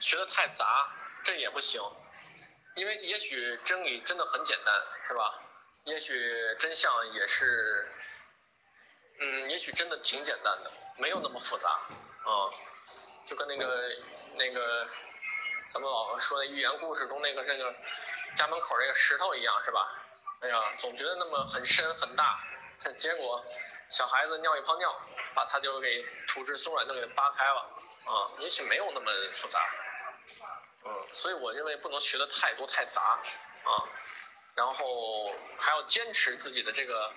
[0.00, 0.90] 学的太杂，
[1.22, 1.82] 这也不行。
[2.74, 5.42] 因为也许真理真的很简单，是吧？
[5.84, 7.86] 也许真相也是，
[9.18, 12.50] 嗯，也许真的挺简单的，没有那么复杂啊。
[13.26, 13.90] 就跟那个
[14.36, 14.86] 那个
[15.70, 17.74] 咱们老说的寓言故事中那个那个
[18.36, 19.88] 家门口那个石头一样，是吧？
[20.40, 22.38] 哎呀，总觉得那么很深很大，
[22.96, 23.44] 结果。
[23.88, 25.00] 小孩子尿一泡尿，
[25.32, 27.60] 把它就给土质松软就给扒开了
[28.04, 29.60] 啊，也许没有那么复杂，
[30.84, 33.00] 嗯，所以我认为不能学的太多太杂
[33.62, 33.70] 啊，
[34.56, 37.12] 然后还要坚持自己的这个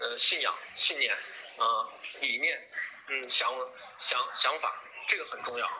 [0.00, 1.14] 呃信仰信念
[1.58, 1.88] 啊
[2.20, 2.68] 理念
[3.08, 3.50] 嗯想
[3.98, 4.74] 想想法，
[5.06, 5.70] 这个很重要，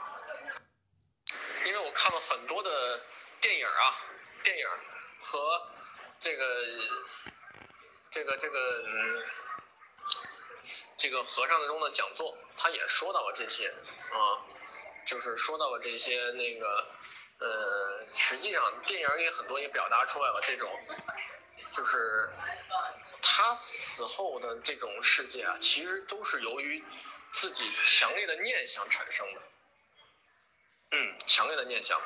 [1.64, 3.02] 因为我看了很多的
[3.40, 3.96] 电影啊
[4.42, 4.66] 电影
[5.20, 5.66] 和
[6.20, 6.64] 这个
[8.10, 9.26] 这个这个。
[11.02, 13.72] 这个和尚中的讲座，他也说到了这些
[14.12, 14.44] 啊，
[15.06, 16.86] 就是说到了这些那个
[17.38, 20.70] 呃，实际上电影里很多也表达出来了这种，
[21.72, 22.28] 就是
[23.22, 26.82] 他死后的这种世界啊，其实都是由于
[27.32, 29.42] 自己强烈的念想产生的，
[30.92, 32.00] 嗯，强烈的念想，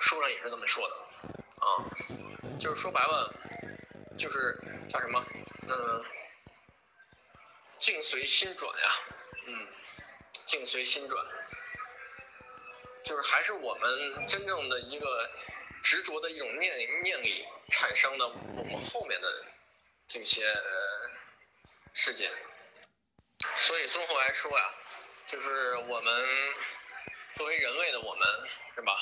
[0.00, 0.96] 书上也是这么说的。
[1.58, 1.84] 啊，
[2.58, 3.34] 就是说白了，
[4.18, 5.24] 就是叫什么，
[5.68, 6.04] 嗯。
[7.78, 8.90] 境随心转呀，
[9.46, 9.68] 嗯，
[10.46, 11.26] 境随心转，
[13.04, 15.30] 就是还是我们真正的一个
[15.82, 19.44] 执着的一种念念力产生的我们后面的
[20.08, 20.42] 这些
[21.94, 22.32] 事件。
[23.56, 24.70] 所以综合来说呀，
[25.26, 26.54] 就是我们
[27.34, 28.28] 作为人类的我们，
[28.74, 28.96] 是吧？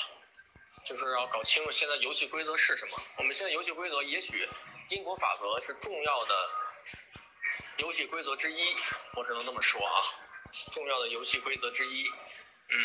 [0.85, 3.01] 就是要搞清楚现在游戏规则是什么。
[3.17, 4.47] 我们现在游戏规则，也许
[4.89, 6.49] 因果法则是重要的。
[7.79, 8.73] 游戏规则之一，
[9.15, 9.99] 我只能这么说啊，
[10.71, 12.09] 重要的游戏规则之一，
[12.69, 12.77] 嗯，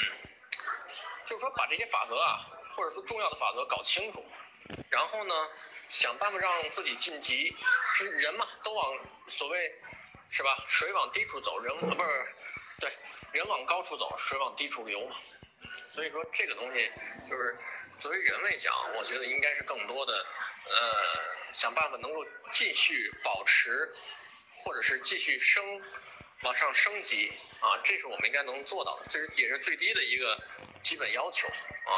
[1.24, 4.24] 就是说把这些法则啊，或者说重要的法则搞清楚，
[4.90, 5.48] 然后呢，
[5.90, 7.54] 想办法让自己晋级，
[7.94, 9.78] 是人嘛，都往所谓
[10.30, 12.26] 是吧，水往低处走，人不是，
[12.80, 12.90] 对，
[13.32, 15.16] 人往高处走，水往低处流嘛，
[15.86, 16.90] 所以说这个东西
[17.28, 17.58] 就是
[17.98, 20.26] 作为人类讲，我觉得应该是更多的
[20.64, 23.94] 呃，想办法能够继续保持。
[24.64, 25.80] 或者是继续升，
[26.42, 30.42] 往上升级啊，这是我们应该能做到的，这是也是最低的一个
[30.82, 31.92] 基本要求啊，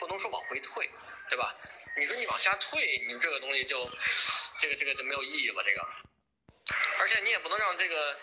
[0.00, 0.90] 不能说往回退，
[1.32, 1.54] 对吧？
[1.96, 3.88] 你说你往下退，你这个东西就
[4.58, 5.88] 这个这个就没有意义了，这个。
[6.98, 8.18] 而且你也不能让这个，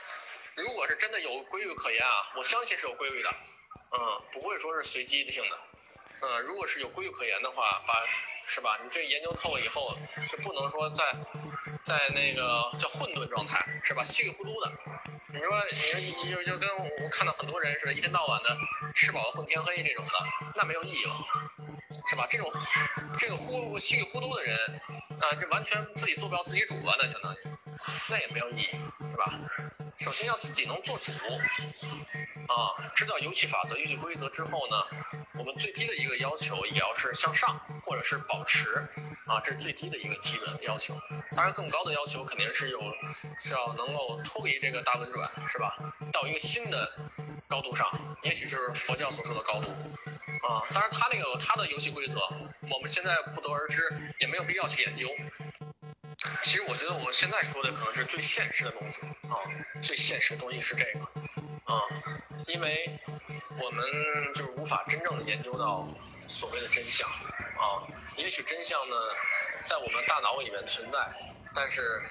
[0.53, 3.29] 如果是真的有规律可言啊，我相信是有规律的，
[3.97, 5.59] 嗯，不会说是随机性的，
[6.21, 8.05] 嗯，如果是有规律可言的话，把。
[8.51, 8.79] 是吧？
[8.83, 9.95] 你这研究透了以后，
[10.31, 11.15] 就不能说在
[11.85, 14.03] 在那个叫混沌状态，是吧？
[14.03, 14.71] 稀里糊涂的。
[15.31, 18.57] 你说，你，就就跟我看到很多人似的，一天到晚的
[18.95, 20.13] 吃饱了混天黑这种的，
[20.55, 21.15] 那没有意义了，
[22.09, 22.27] 是吧？
[22.29, 22.51] 这种
[23.17, 24.57] 这个糊稀里糊涂的人
[25.19, 27.37] 啊，这完全自己做不了自己主了，那相当于，
[28.09, 28.69] 那也没有意义，
[29.11, 29.39] 是吧？
[29.97, 31.11] 首先要自己能做主。
[32.49, 34.83] 啊，知道游戏法则、游戏规则之后呢，
[35.35, 38.87] 我们最低的一个要求也要是向上，或者是保持，
[39.27, 40.99] 啊，这是最低的一个基本要求。
[41.35, 42.81] 当然，更高的要求肯定是有，
[43.39, 45.77] 是要能够脱离这个大轮转，是吧？
[46.11, 46.91] 到一个新的
[47.47, 47.87] 高度上，
[48.23, 49.71] 也许就是佛教所说的高度。
[50.49, 52.15] 啊，当然他那个他的游戏规则，
[52.71, 53.83] 我们现在不得而知，
[54.19, 55.07] 也没有必要去研究。
[56.41, 59.37] 其实我觉得我现在说的可能是最现实的东西啊，
[59.83, 60.99] 最现实的东西是这个
[61.65, 61.83] 啊，
[62.47, 62.99] 因为
[63.61, 63.85] 我们
[64.33, 65.87] 就是无法真正的研究到
[66.27, 67.85] 所谓的真相啊，
[68.17, 68.95] 也许真相呢
[69.65, 70.97] 在我们大脑里面存在，
[71.53, 72.01] 但是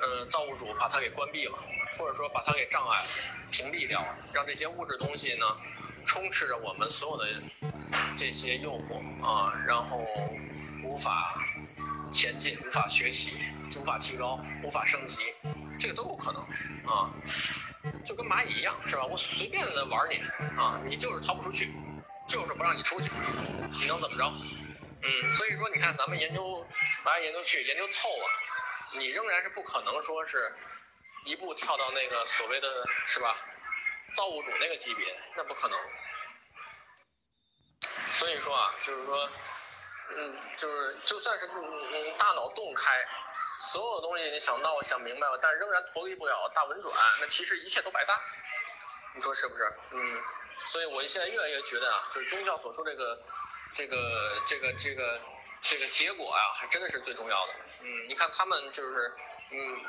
[0.00, 1.56] 呃造物主把它给关闭了，
[1.96, 3.04] 或者说把它给障碍、
[3.52, 5.46] 屏蔽掉了，让这些物质东西呢
[6.04, 7.42] 充斥着我们所有的
[8.16, 9.98] 这些诱惑啊，然后
[10.84, 11.38] 无法
[12.12, 13.32] 前进、无法学习、
[13.76, 15.20] 无法提高、无法升级，
[15.78, 16.42] 这个都有可能
[16.90, 17.10] 啊。
[18.04, 19.04] 就跟蚂蚁一样，是吧？
[19.04, 20.16] 我随便的玩你
[20.58, 21.70] 啊，你就是逃不出去，
[22.26, 23.08] 就是不让你出去，
[23.80, 24.24] 你能怎么着？
[25.02, 26.66] 嗯，所以说你看咱们研究
[27.04, 30.52] 来研究去，研究透了，你仍然是不可能说是
[31.24, 32.68] 一步跳到那个所谓的
[33.06, 33.36] 是吧，
[34.14, 35.78] 造物主那个级别，那不可能。
[38.18, 39.28] 所以说啊，就是说，
[40.16, 43.06] 嗯，就是就算是嗯大脑洞开，
[43.72, 48.18] 所有东西你想到想明白了，但仍然脱离不了大轮转，那其实一切都白搭。
[49.14, 49.70] 你说是不是？
[49.90, 50.22] 嗯，
[50.70, 53.22] 所以我现在越来越觉得啊，就是宗教所说这个
[53.74, 55.20] 这个这个这个
[55.60, 57.52] 这个结果啊，还真的是最重要的。
[57.82, 59.12] 嗯，你看他们就是
[59.50, 59.80] 嗯，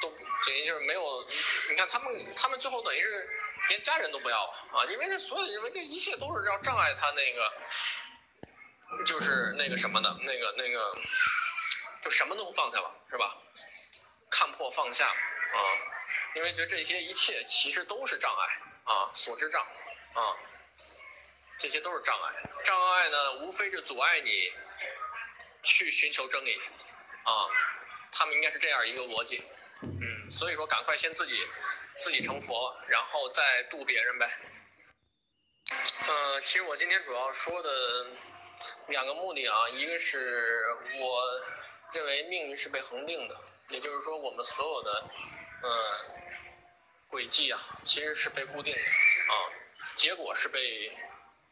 [0.00, 1.26] 都等于就是没有，
[1.68, 3.28] 你看他们他们最后等于是
[3.68, 7.52] 连家人都不要了啊，因为这所有因为这一切都是要障碍他那个。
[9.06, 10.94] 就是那个什么的，那个那个，
[12.02, 13.38] 就什么都放下了，是吧？
[14.28, 15.58] 看破放下啊，
[16.34, 19.66] 因为觉得这些一切其实都是障碍啊，所知障
[20.12, 20.36] 啊，
[21.56, 22.50] 这些都是障碍。
[22.64, 24.52] 障碍呢，无非是阻碍你
[25.62, 26.60] 去寻求真理
[27.22, 27.48] 啊，
[28.12, 29.42] 他们应该是这样一个逻辑。
[29.82, 31.34] 嗯，所以说赶快先自己
[31.98, 34.30] 自己成佛，然后再度别人呗。
[36.06, 38.06] 呃，其实我今天主要说的。
[38.88, 40.64] 两个目的啊，一个是
[41.00, 41.22] 我
[41.92, 43.36] 认为命运是被恒定的，
[43.68, 45.10] 也就是说我们所有的
[45.62, 45.70] 嗯
[47.08, 49.34] 轨迹啊，其实是被固定的啊，
[49.96, 50.96] 结果是被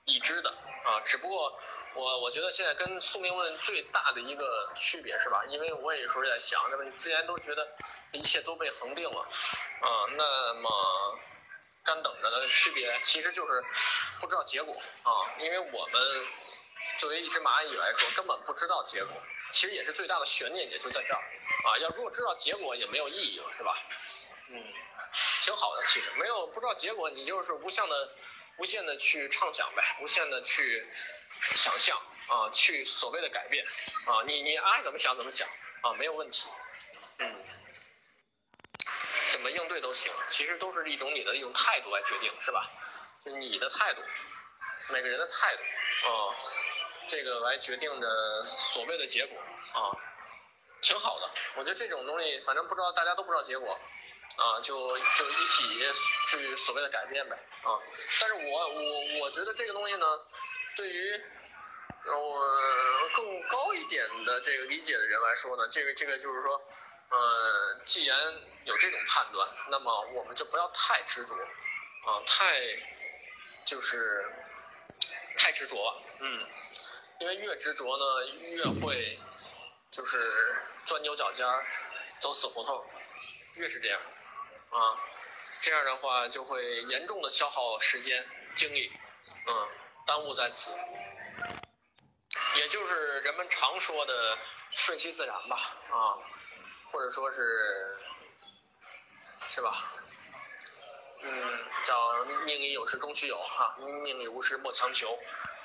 [0.04, 0.50] 已知的
[0.84, 1.00] 啊。
[1.04, 1.60] 只不过
[1.94, 5.44] 我我觉得现在跟宿命论最大的一个区别是吧？
[5.46, 7.68] 因为我也有时候在想，那么你之前都觉得
[8.12, 9.20] 一切都被恒定了
[9.80, 11.18] 啊，那么
[11.84, 13.64] 干等着的区别其实就是
[14.20, 16.26] 不知道结果啊，因为我们。
[16.98, 19.16] 作为一只蚂蚁来说，根本不知道结果，
[19.50, 21.22] 其实也是最大的悬念，也就在这儿
[21.64, 21.78] 啊。
[21.78, 23.74] 要如果知道结果，也没有意义了，是吧？
[24.50, 24.62] 嗯，
[25.42, 28.14] 挺好的，其实没有不知道结果，你就是无限的、
[28.58, 30.86] 无限的去畅想呗，无限的去
[31.54, 31.96] 想象
[32.28, 33.64] 啊，去所谓的改变
[34.06, 35.48] 啊，你你爱怎么想怎么想
[35.82, 36.48] 啊，没有问题。
[37.18, 37.44] 嗯，
[39.28, 42.70] 怎么应对都行，其实都是一种你的一种态度来决定，是吧？
[43.24, 44.02] 你的态度，
[44.88, 45.62] 每个人的态度
[46.08, 46.36] 啊。
[47.06, 49.36] 这个来决定的所谓的结果
[49.72, 49.90] 啊，
[50.80, 51.30] 挺好的。
[51.56, 53.72] 我觉得这种东西，反正不知道大家都不知道结果
[54.36, 55.64] 啊，就就一起
[56.28, 57.80] 去所谓的改变呗啊。
[58.20, 60.06] 但是我我我觉得这个东西呢，
[60.76, 61.20] 对于
[62.06, 66.62] 我更高一点的这个理解的人来说呢，这个这个就是说，
[67.10, 68.16] 呃，既然
[68.64, 72.60] 有这种判断，那么我们就不要太执着啊，太
[73.66, 74.24] 就是
[75.36, 76.46] 太执着，嗯。
[77.20, 79.18] 因为越执着呢，越会
[79.90, 80.56] 就是
[80.86, 81.66] 钻牛角尖儿，
[82.18, 82.82] 走死胡同，
[83.56, 84.00] 越是这样
[84.70, 84.98] 啊，
[85.60, 88.90] 这样的话就会严重的消耗时间精力，
[89.46, 89.68] 嗯，
[90.06, 90.70] 耽误在此，
[92.56, 94.38] 也就是人们常说的
[94.72, 95.56] 顺其自然吧，
[95.90, 96.18] 啊，
[96.90, 97.98] 或者说是
[99.48, 99.92] 是吧？
[101.22, 105.18] 嗯，叫命里有时终须有哈，命里无时莫强求，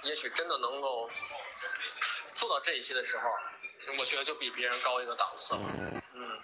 [0.03, 1.09] 也许真的能够。
[2.35, 3.29] 做到这一些的时候，
[3.97, 5.61] 我觉得就比别人高一个档次了。
[6.11, 6.41] 嗯，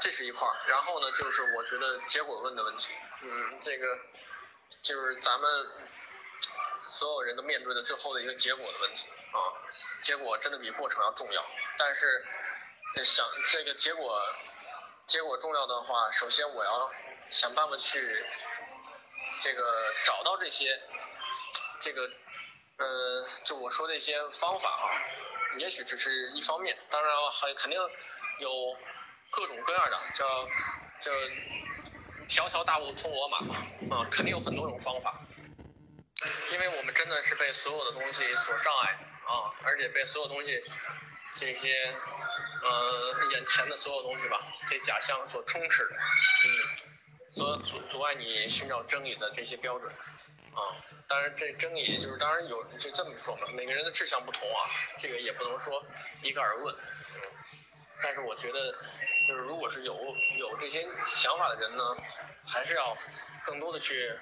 [0.00, 0.48] 这是一块。
[0.66, 2.92] 然后呢，就是我觉得结果论的问题。
[3.22, 3.96] 嗯，这个
[4.82, 5.66] 就是咱们
[6.86, 9.38] 所有人都面对的最后的一个结果的问题啊。
[10.02, 11.44] 结果真的比过程要重要。
[11.78, 12.24] 但是
[13.04, 14.22] 想这个结果
[15.06, 16.90] 结果重要的话，首先我要
[17.30, 18.24] 想办法去
[19.40, 20.82] 这个找到这些
[21.80, 22.10] 这个。
[22.78, 24.84] 呃，就我说的一些方法啊，
[25.56, 27.80] 也许只是一方面，当然了，还肯定
[28.38, 28.76] 有
[29.30, 30.46] 各种各样的，叫
[31.00, 31.10] 叫
[32.28, 33.38] 条条大路通罗马，
[33.96, 35.20] 啊，肯定有很多种方法，
[36.52, 40.62] 因为我们真的是被所有的东西所障碍啊，而且被所有东西
[41.34, 41.94] 这些
[42.62, 45.96] 呃眼前的所有东西吧，这假象所充斥的，
[46.44, 46.48] 嗯，
[47.30, 49.92] 所阻阻碍你寻找真理的这些标准。
[50.56, 50.72] 啊，
[51.06, 54.64] 当然这真理就是当然有就这么说嘛，每个人的志向不同啊，
[54.98, 55.84] 这个也不能说
[56.22, 56.74] 一概而论。
[58.02, 58.72] 但是我觉得
[59.28, 61.96] 就是如果是有有这些想法的人呢，
[62.46, 62.96] 还是要
[63.44, 64.12] 更多的去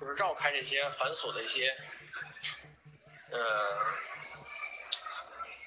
[0.00, 1.76] 就是绕开这些繁琐的一些
[3.30, 3.78] 呃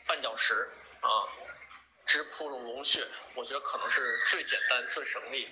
[0.07, 0.69] 绊脚石
[1.01, 1.09] 啊，
[2.05, 5.49] 直扑入龙穴，我觉得可能是最简单、最省力。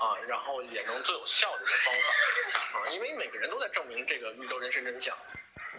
[0.00, 1.94] 啊，然后也能最有效的一个方
[2.72, 5.14] 法啊，因为每个人都在证明这个宇宙人生真相，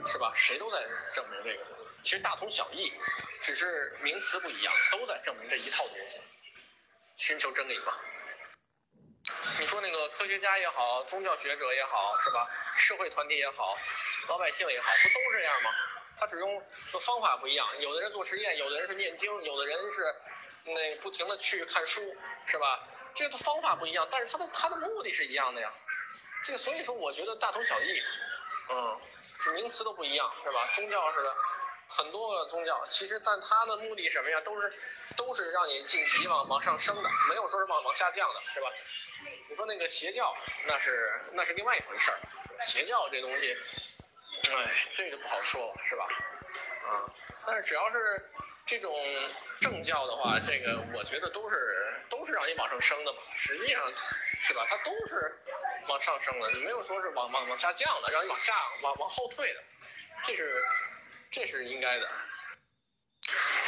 [0.05, 0.32] 是吧？
[0.36, 1.66] 谁都在证明这个，
[2.04, 2.91] 其实大同小异，
[3.41, 6.20] 只是名词不一样，都在证明这一套东西，
[7.18, 7.93] 寻求真理嘛。
[9.60, 12.49] 你说那个科学家也好，宗教学者也好，是吧？
[12.76, 13.78] 社会团体也好，
[14.28, 15.70] 老百姓也好，不都这样吗？
[16.20, 20.16] 他只用的方法不一样，有的人做实验，有的人是念经，有的人是
[20.66, 22.16] 那不停的去看书，
[22.47, 22.88] 是吧？
[23.14, 25.72] 这个方法不一样，但是他的他的目的是一样的呀。
[26.43, 28.02] 这个所以说，我觉得大同小异，
[28.70, 28.99] 嗯，
[29.39, 30.68] 是名词都不一样，是吧？
[30.76, 31.36] 宗教似的，
[31.91, 34.39] 很多个宗教，其实但它的目的什么呀？
[34.41, 34.73] 都是
[35.15, 38.67] 都是让你晋级往往上升的，没有说是往往下降的，是吧？
[39.49, 40.35] 你说那个邪教，
[40.67, 42.17] 那是那是另外一回事儿。
[42.61, 43.57] 邪教这东西，
[44.51, 46.07] 哎，这个不好说了，是吧？
[46.87, 47.05] 啊，
[47.45, 48.29] 但是只要是。
[48.63, 48.95] 这种
[49.59, 53.91] 正教的话，这个我觉得都是都是让你往上升的嘛，实际上
[54.39, 54.65] 是吧？
[54.69, 55.41] 它都是
[55.89, 59.63] 往上升的，没有说是往往往下降的，让你往下往往后退的，
[60.23, 60.63] 这是
[61.32, 62.09] 这是应该的。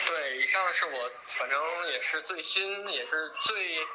[0.05, 3.87] 对，以上是我反正也是最新也是最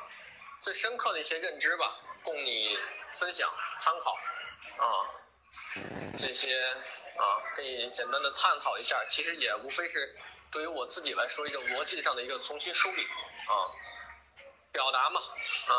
[0.63, 2.79] 最深刻的一些认知吧，供你
[3.15, 4.19] 分享参考
[4.79, 4.87] 啊。
[6.19, 6.61] 这些
[7.17, 10.17] 啊，可以简单的探讨一下，其实也无非是。
[10.51, 13.53] 对于我自己来说，一种逻辑上的一个重新梳理啊，
[14.73, 15.77] 表达嘛啊，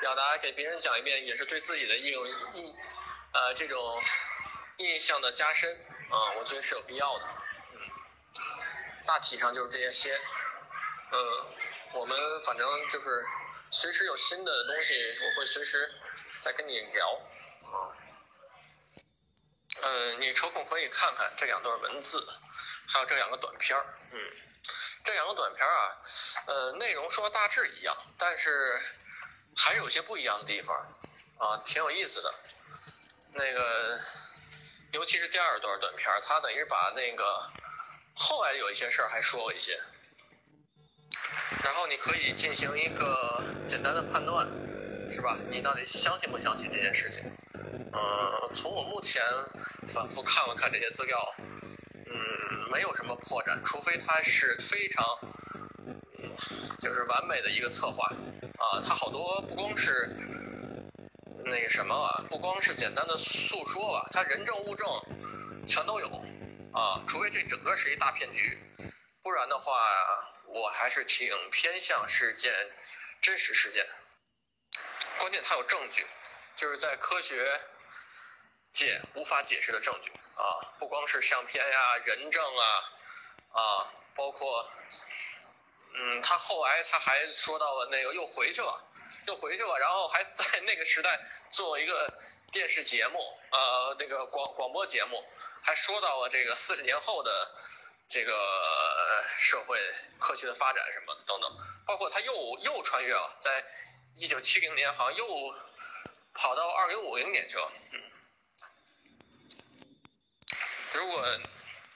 [0.00, 2.74] 表达给别人讲一遍，也是对自己的一种印
[3.32, 4.02] 呃这种
[4.78, 5.78] 印象的加深
[6.12, 7.24] 啊，我觉得是有必要的。
[7.72, 7.80] 嗯，
[9.06, 10.20] 大体上就是这些。
[11.10, 11.46] 嗯，
[11.94, 13.24] 我们反正就是
[13.70, 15.90] 随时有新的东西，我会随时
[16.40, 17.20] 再跟你聊
[17.64, 17.96] 啊。
[19.82, 22.26] 嗯，你抽空可以看看这两段文字。
[22.88, 24.20] 还有这两个短片儿，嗯，
[25.04, 25.96] 这两个短片儿啊，
[26.46, 28.82] 呃，内容说大致一样，但是
[29.56, 30.76] 还有些不一样的地方，
[31.38, 32.34] 啊，挺有意思的。
[33.34, 34.00] 那个，
[34.92, 37.50] 尤其是第二段短片他，等于把那个
[38.14, 39.80] 后来有一些事儿还说了一些，
[41.64, 44.46] 然后你可以进行一个简单的判断，
[45.10, 45.38] 是吧？
[45.48, 47.22] 你到底相信不相信这件事情？
[47.54, 49.22] 嗯，从我目前
[49.88, 51.34] 反复看了看这些资料。
[52.14, 55.06] 嗯，没有什么破绽，除非他是非常，
[56.80, 58.04] 就是完美的一个策划
[58.58, 58.84] 啊。
[58.86, 60.14] 他好多不光是
[61.52, 64.88] 那个什么啊，不光是简单的诉说吧，他人证物证
[65.68, 66.08] 全都有
[66.72, 67.04] 啊。
[67.06, 68.58] 除非这整个是一大骗局，
[69.22, 69.78] 不然的话，
[70.46, 72.54] 我还是挺偏向是件
[73.20, 73.86] 真实事件。
[75.18, 76.06] 关键他有证据，
[76.56, 77.60] 就是在科学
[78.72, 80.10] 界无法解释的证据。
[80.34, 82.64] 啊，不光是相片呀、人证啊，
[83.52, 84.66] 啊，包括，
[85.92, 88.82] 嗯，他后来他还说到了那个又回去了，
[89.26, 91.20] 又回去了，然后还在那个时代
[91.50, 92.12] 做一个
[92.50, 93.18] 电视节目，
[93.50, 95.24] 呃，那个广广播节目，
[95.62, 97.30] 还说到了这个四十年后的
[98.08, 99.78] 这个社会
[100.18, 101.50] 科学的发展什么等等，
[101.86, 103.64] 包括他又又穿越了，在
[104.16, 105.54] 一九七零年好像又
[106.34, 108.02] 跑到二零五零年去了，嗯。
[110.92, 111.24] 如果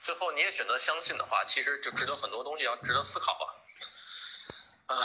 [0.02, 4.96] 最后你也选择相信的话，其实就值得很多东西要值得思考吧，啊，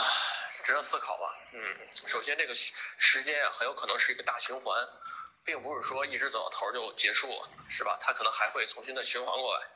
[0.62, 1.34] 值得思考吧。
[1.52, 4.88] 嗯，首先这个时间啊，很有可能是一个大循环，
[5.44, 7.28] 并不是说一直走到头就结束，
[7.68, 7.98] 是吧？
[8.00, 9.66] 它可能还会重新的循环过来。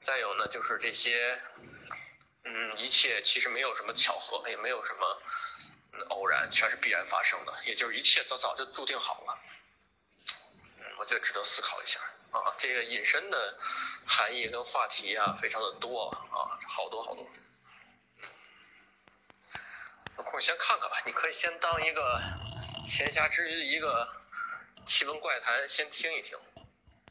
[0.00, 1.40] 再有呢，就是这些，
[2.44, 5.22] 嗯，一切其实没有什么巧合，也没有什么
[6.08, 9.38] 偶然，全是必然发生的，也就是一切都早就注定好了。
[10.78, 12.00] 嗯，我觉得值得思考一下。
[12.32, 13.58] 啊，这个隐身的
[14.06, 17.28] 含义跟话题啊，非常的多啊，好多好多。
[20.18, 22.20] 有空先看看吧，你可以先当一个
[22.84, 24.08] 闲暇之余一个
[24.86, 26.36] 奇闻怪谈，先听一听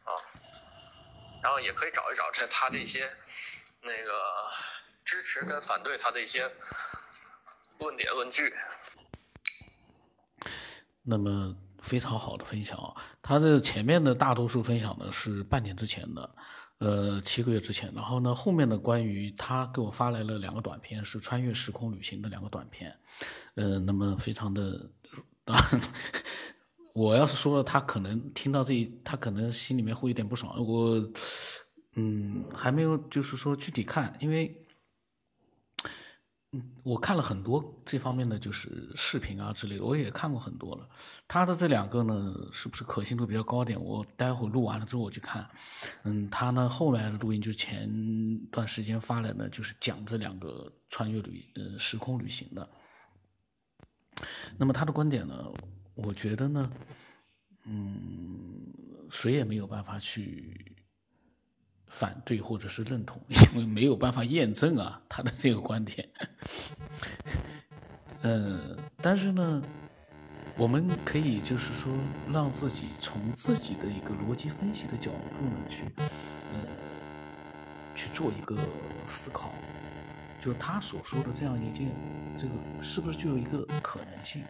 [0.03, 0.11] 啊，
[1.43, 3.11] 然后也可以找一找这他这些
[3.81, 4.51] 那个
[5.03, 6.51] 支持跟反对他的一些
[7.79, 8.55] 论点论据。
[11.03, 11.55] 那么。
[11.81, 12.93] 非常好的分享啊！
[13.23, 16.29] 他的前面的大多数分享呢是半年之前的，
[16.81, 17.93] 呃，七个月之前。
[17.93, 22.91] 然后呢，后面的关于他给我发来了两个短片，是穿越时空旅行的两个短片，
[23.53, 24.89] 呃，那么非常的，
[25.45, 25.81] 当然，
[26.93, 30.53] 我要是说了，他可能听到这一，他可能心里面会有点不爽。
[30.65, 31.07] 我，
[31.95, 34.60] 嗯，还没有就是说具体看，因为，
[36.83, 40.89] 我看了很多这方面的就是视频啊之类的，我也看过很多了。
[41.27, 43.81] 他的这两个呢，是不是可信度比较高点？
[43.81, 45.49] 我待会录完了之后我去看。
[46.03, 47.89] 嗯，他呢后来的录音就前
[48.51, 52.69] 段时间发来的，就是讲这两个穿越旅呃时空旅行的。
[54.57, 55.51] 那么他的观点呢？
[55.95, 56.71] 我觉得呢，
[57.63, 58.65] 嗯，
[59.09, 60.75] 谁也没有办法去
[61.91, 66.09] 反对或者是认同， 因为没有办法验证啊他的这个观点。
[68.21, 69.61] 呃，但是呢，
[70.55, 71.93] 我们可以就是说，
[72.31, 75.83] 让自己从自己的一个逻辑分析的角度呢，去
[76.53, 76.59] 呃
[77.95, 78.57] 去做一个
[79.05, 79.51] 思考，
[80.39, 81.89] 就他所说的这样一件，
[82.37, 84.43] 这个是不是就有一个可能性？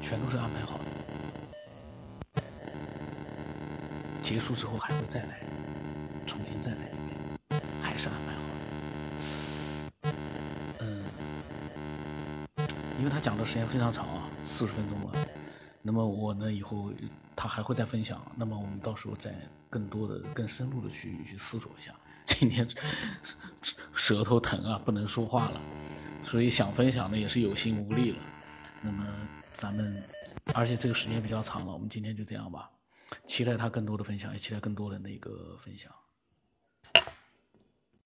[0.00, 0.84] 全都是安排好的，
[4.24, 5.38] 结束之后还会再来，
[6.26, 8.40] 重新再来一遍，还是安排好
[10.00, 10.14] 的。
[10.78, 11.04] 嗯，
[12.98, 15.12] 因为他讲的时间非常长啊，四十分钟了。
[15.82, 16.90] 那么我呢，以后
[17.36, 18.18] 他还会再分享。
[18.34, 19.30] 那么我们到时候再
[19.68, 21.94] 更多的、更深入的去去思索一下。
[22.24, 22.66] 今天
[23.92, 25.60] 舌头疼啊，不能说话了，
[26.22, 28.18] 所以想分享的也是有心无力了。
[28.80, 29.04] 那么。
[29.52, 30.02] 咱们，
[30.52, 32.68] 而且这个时间比较长了，我们今天就这样吧。
[33.24, 35.92] 期待他更多的分享，也期待更多人的一个分享。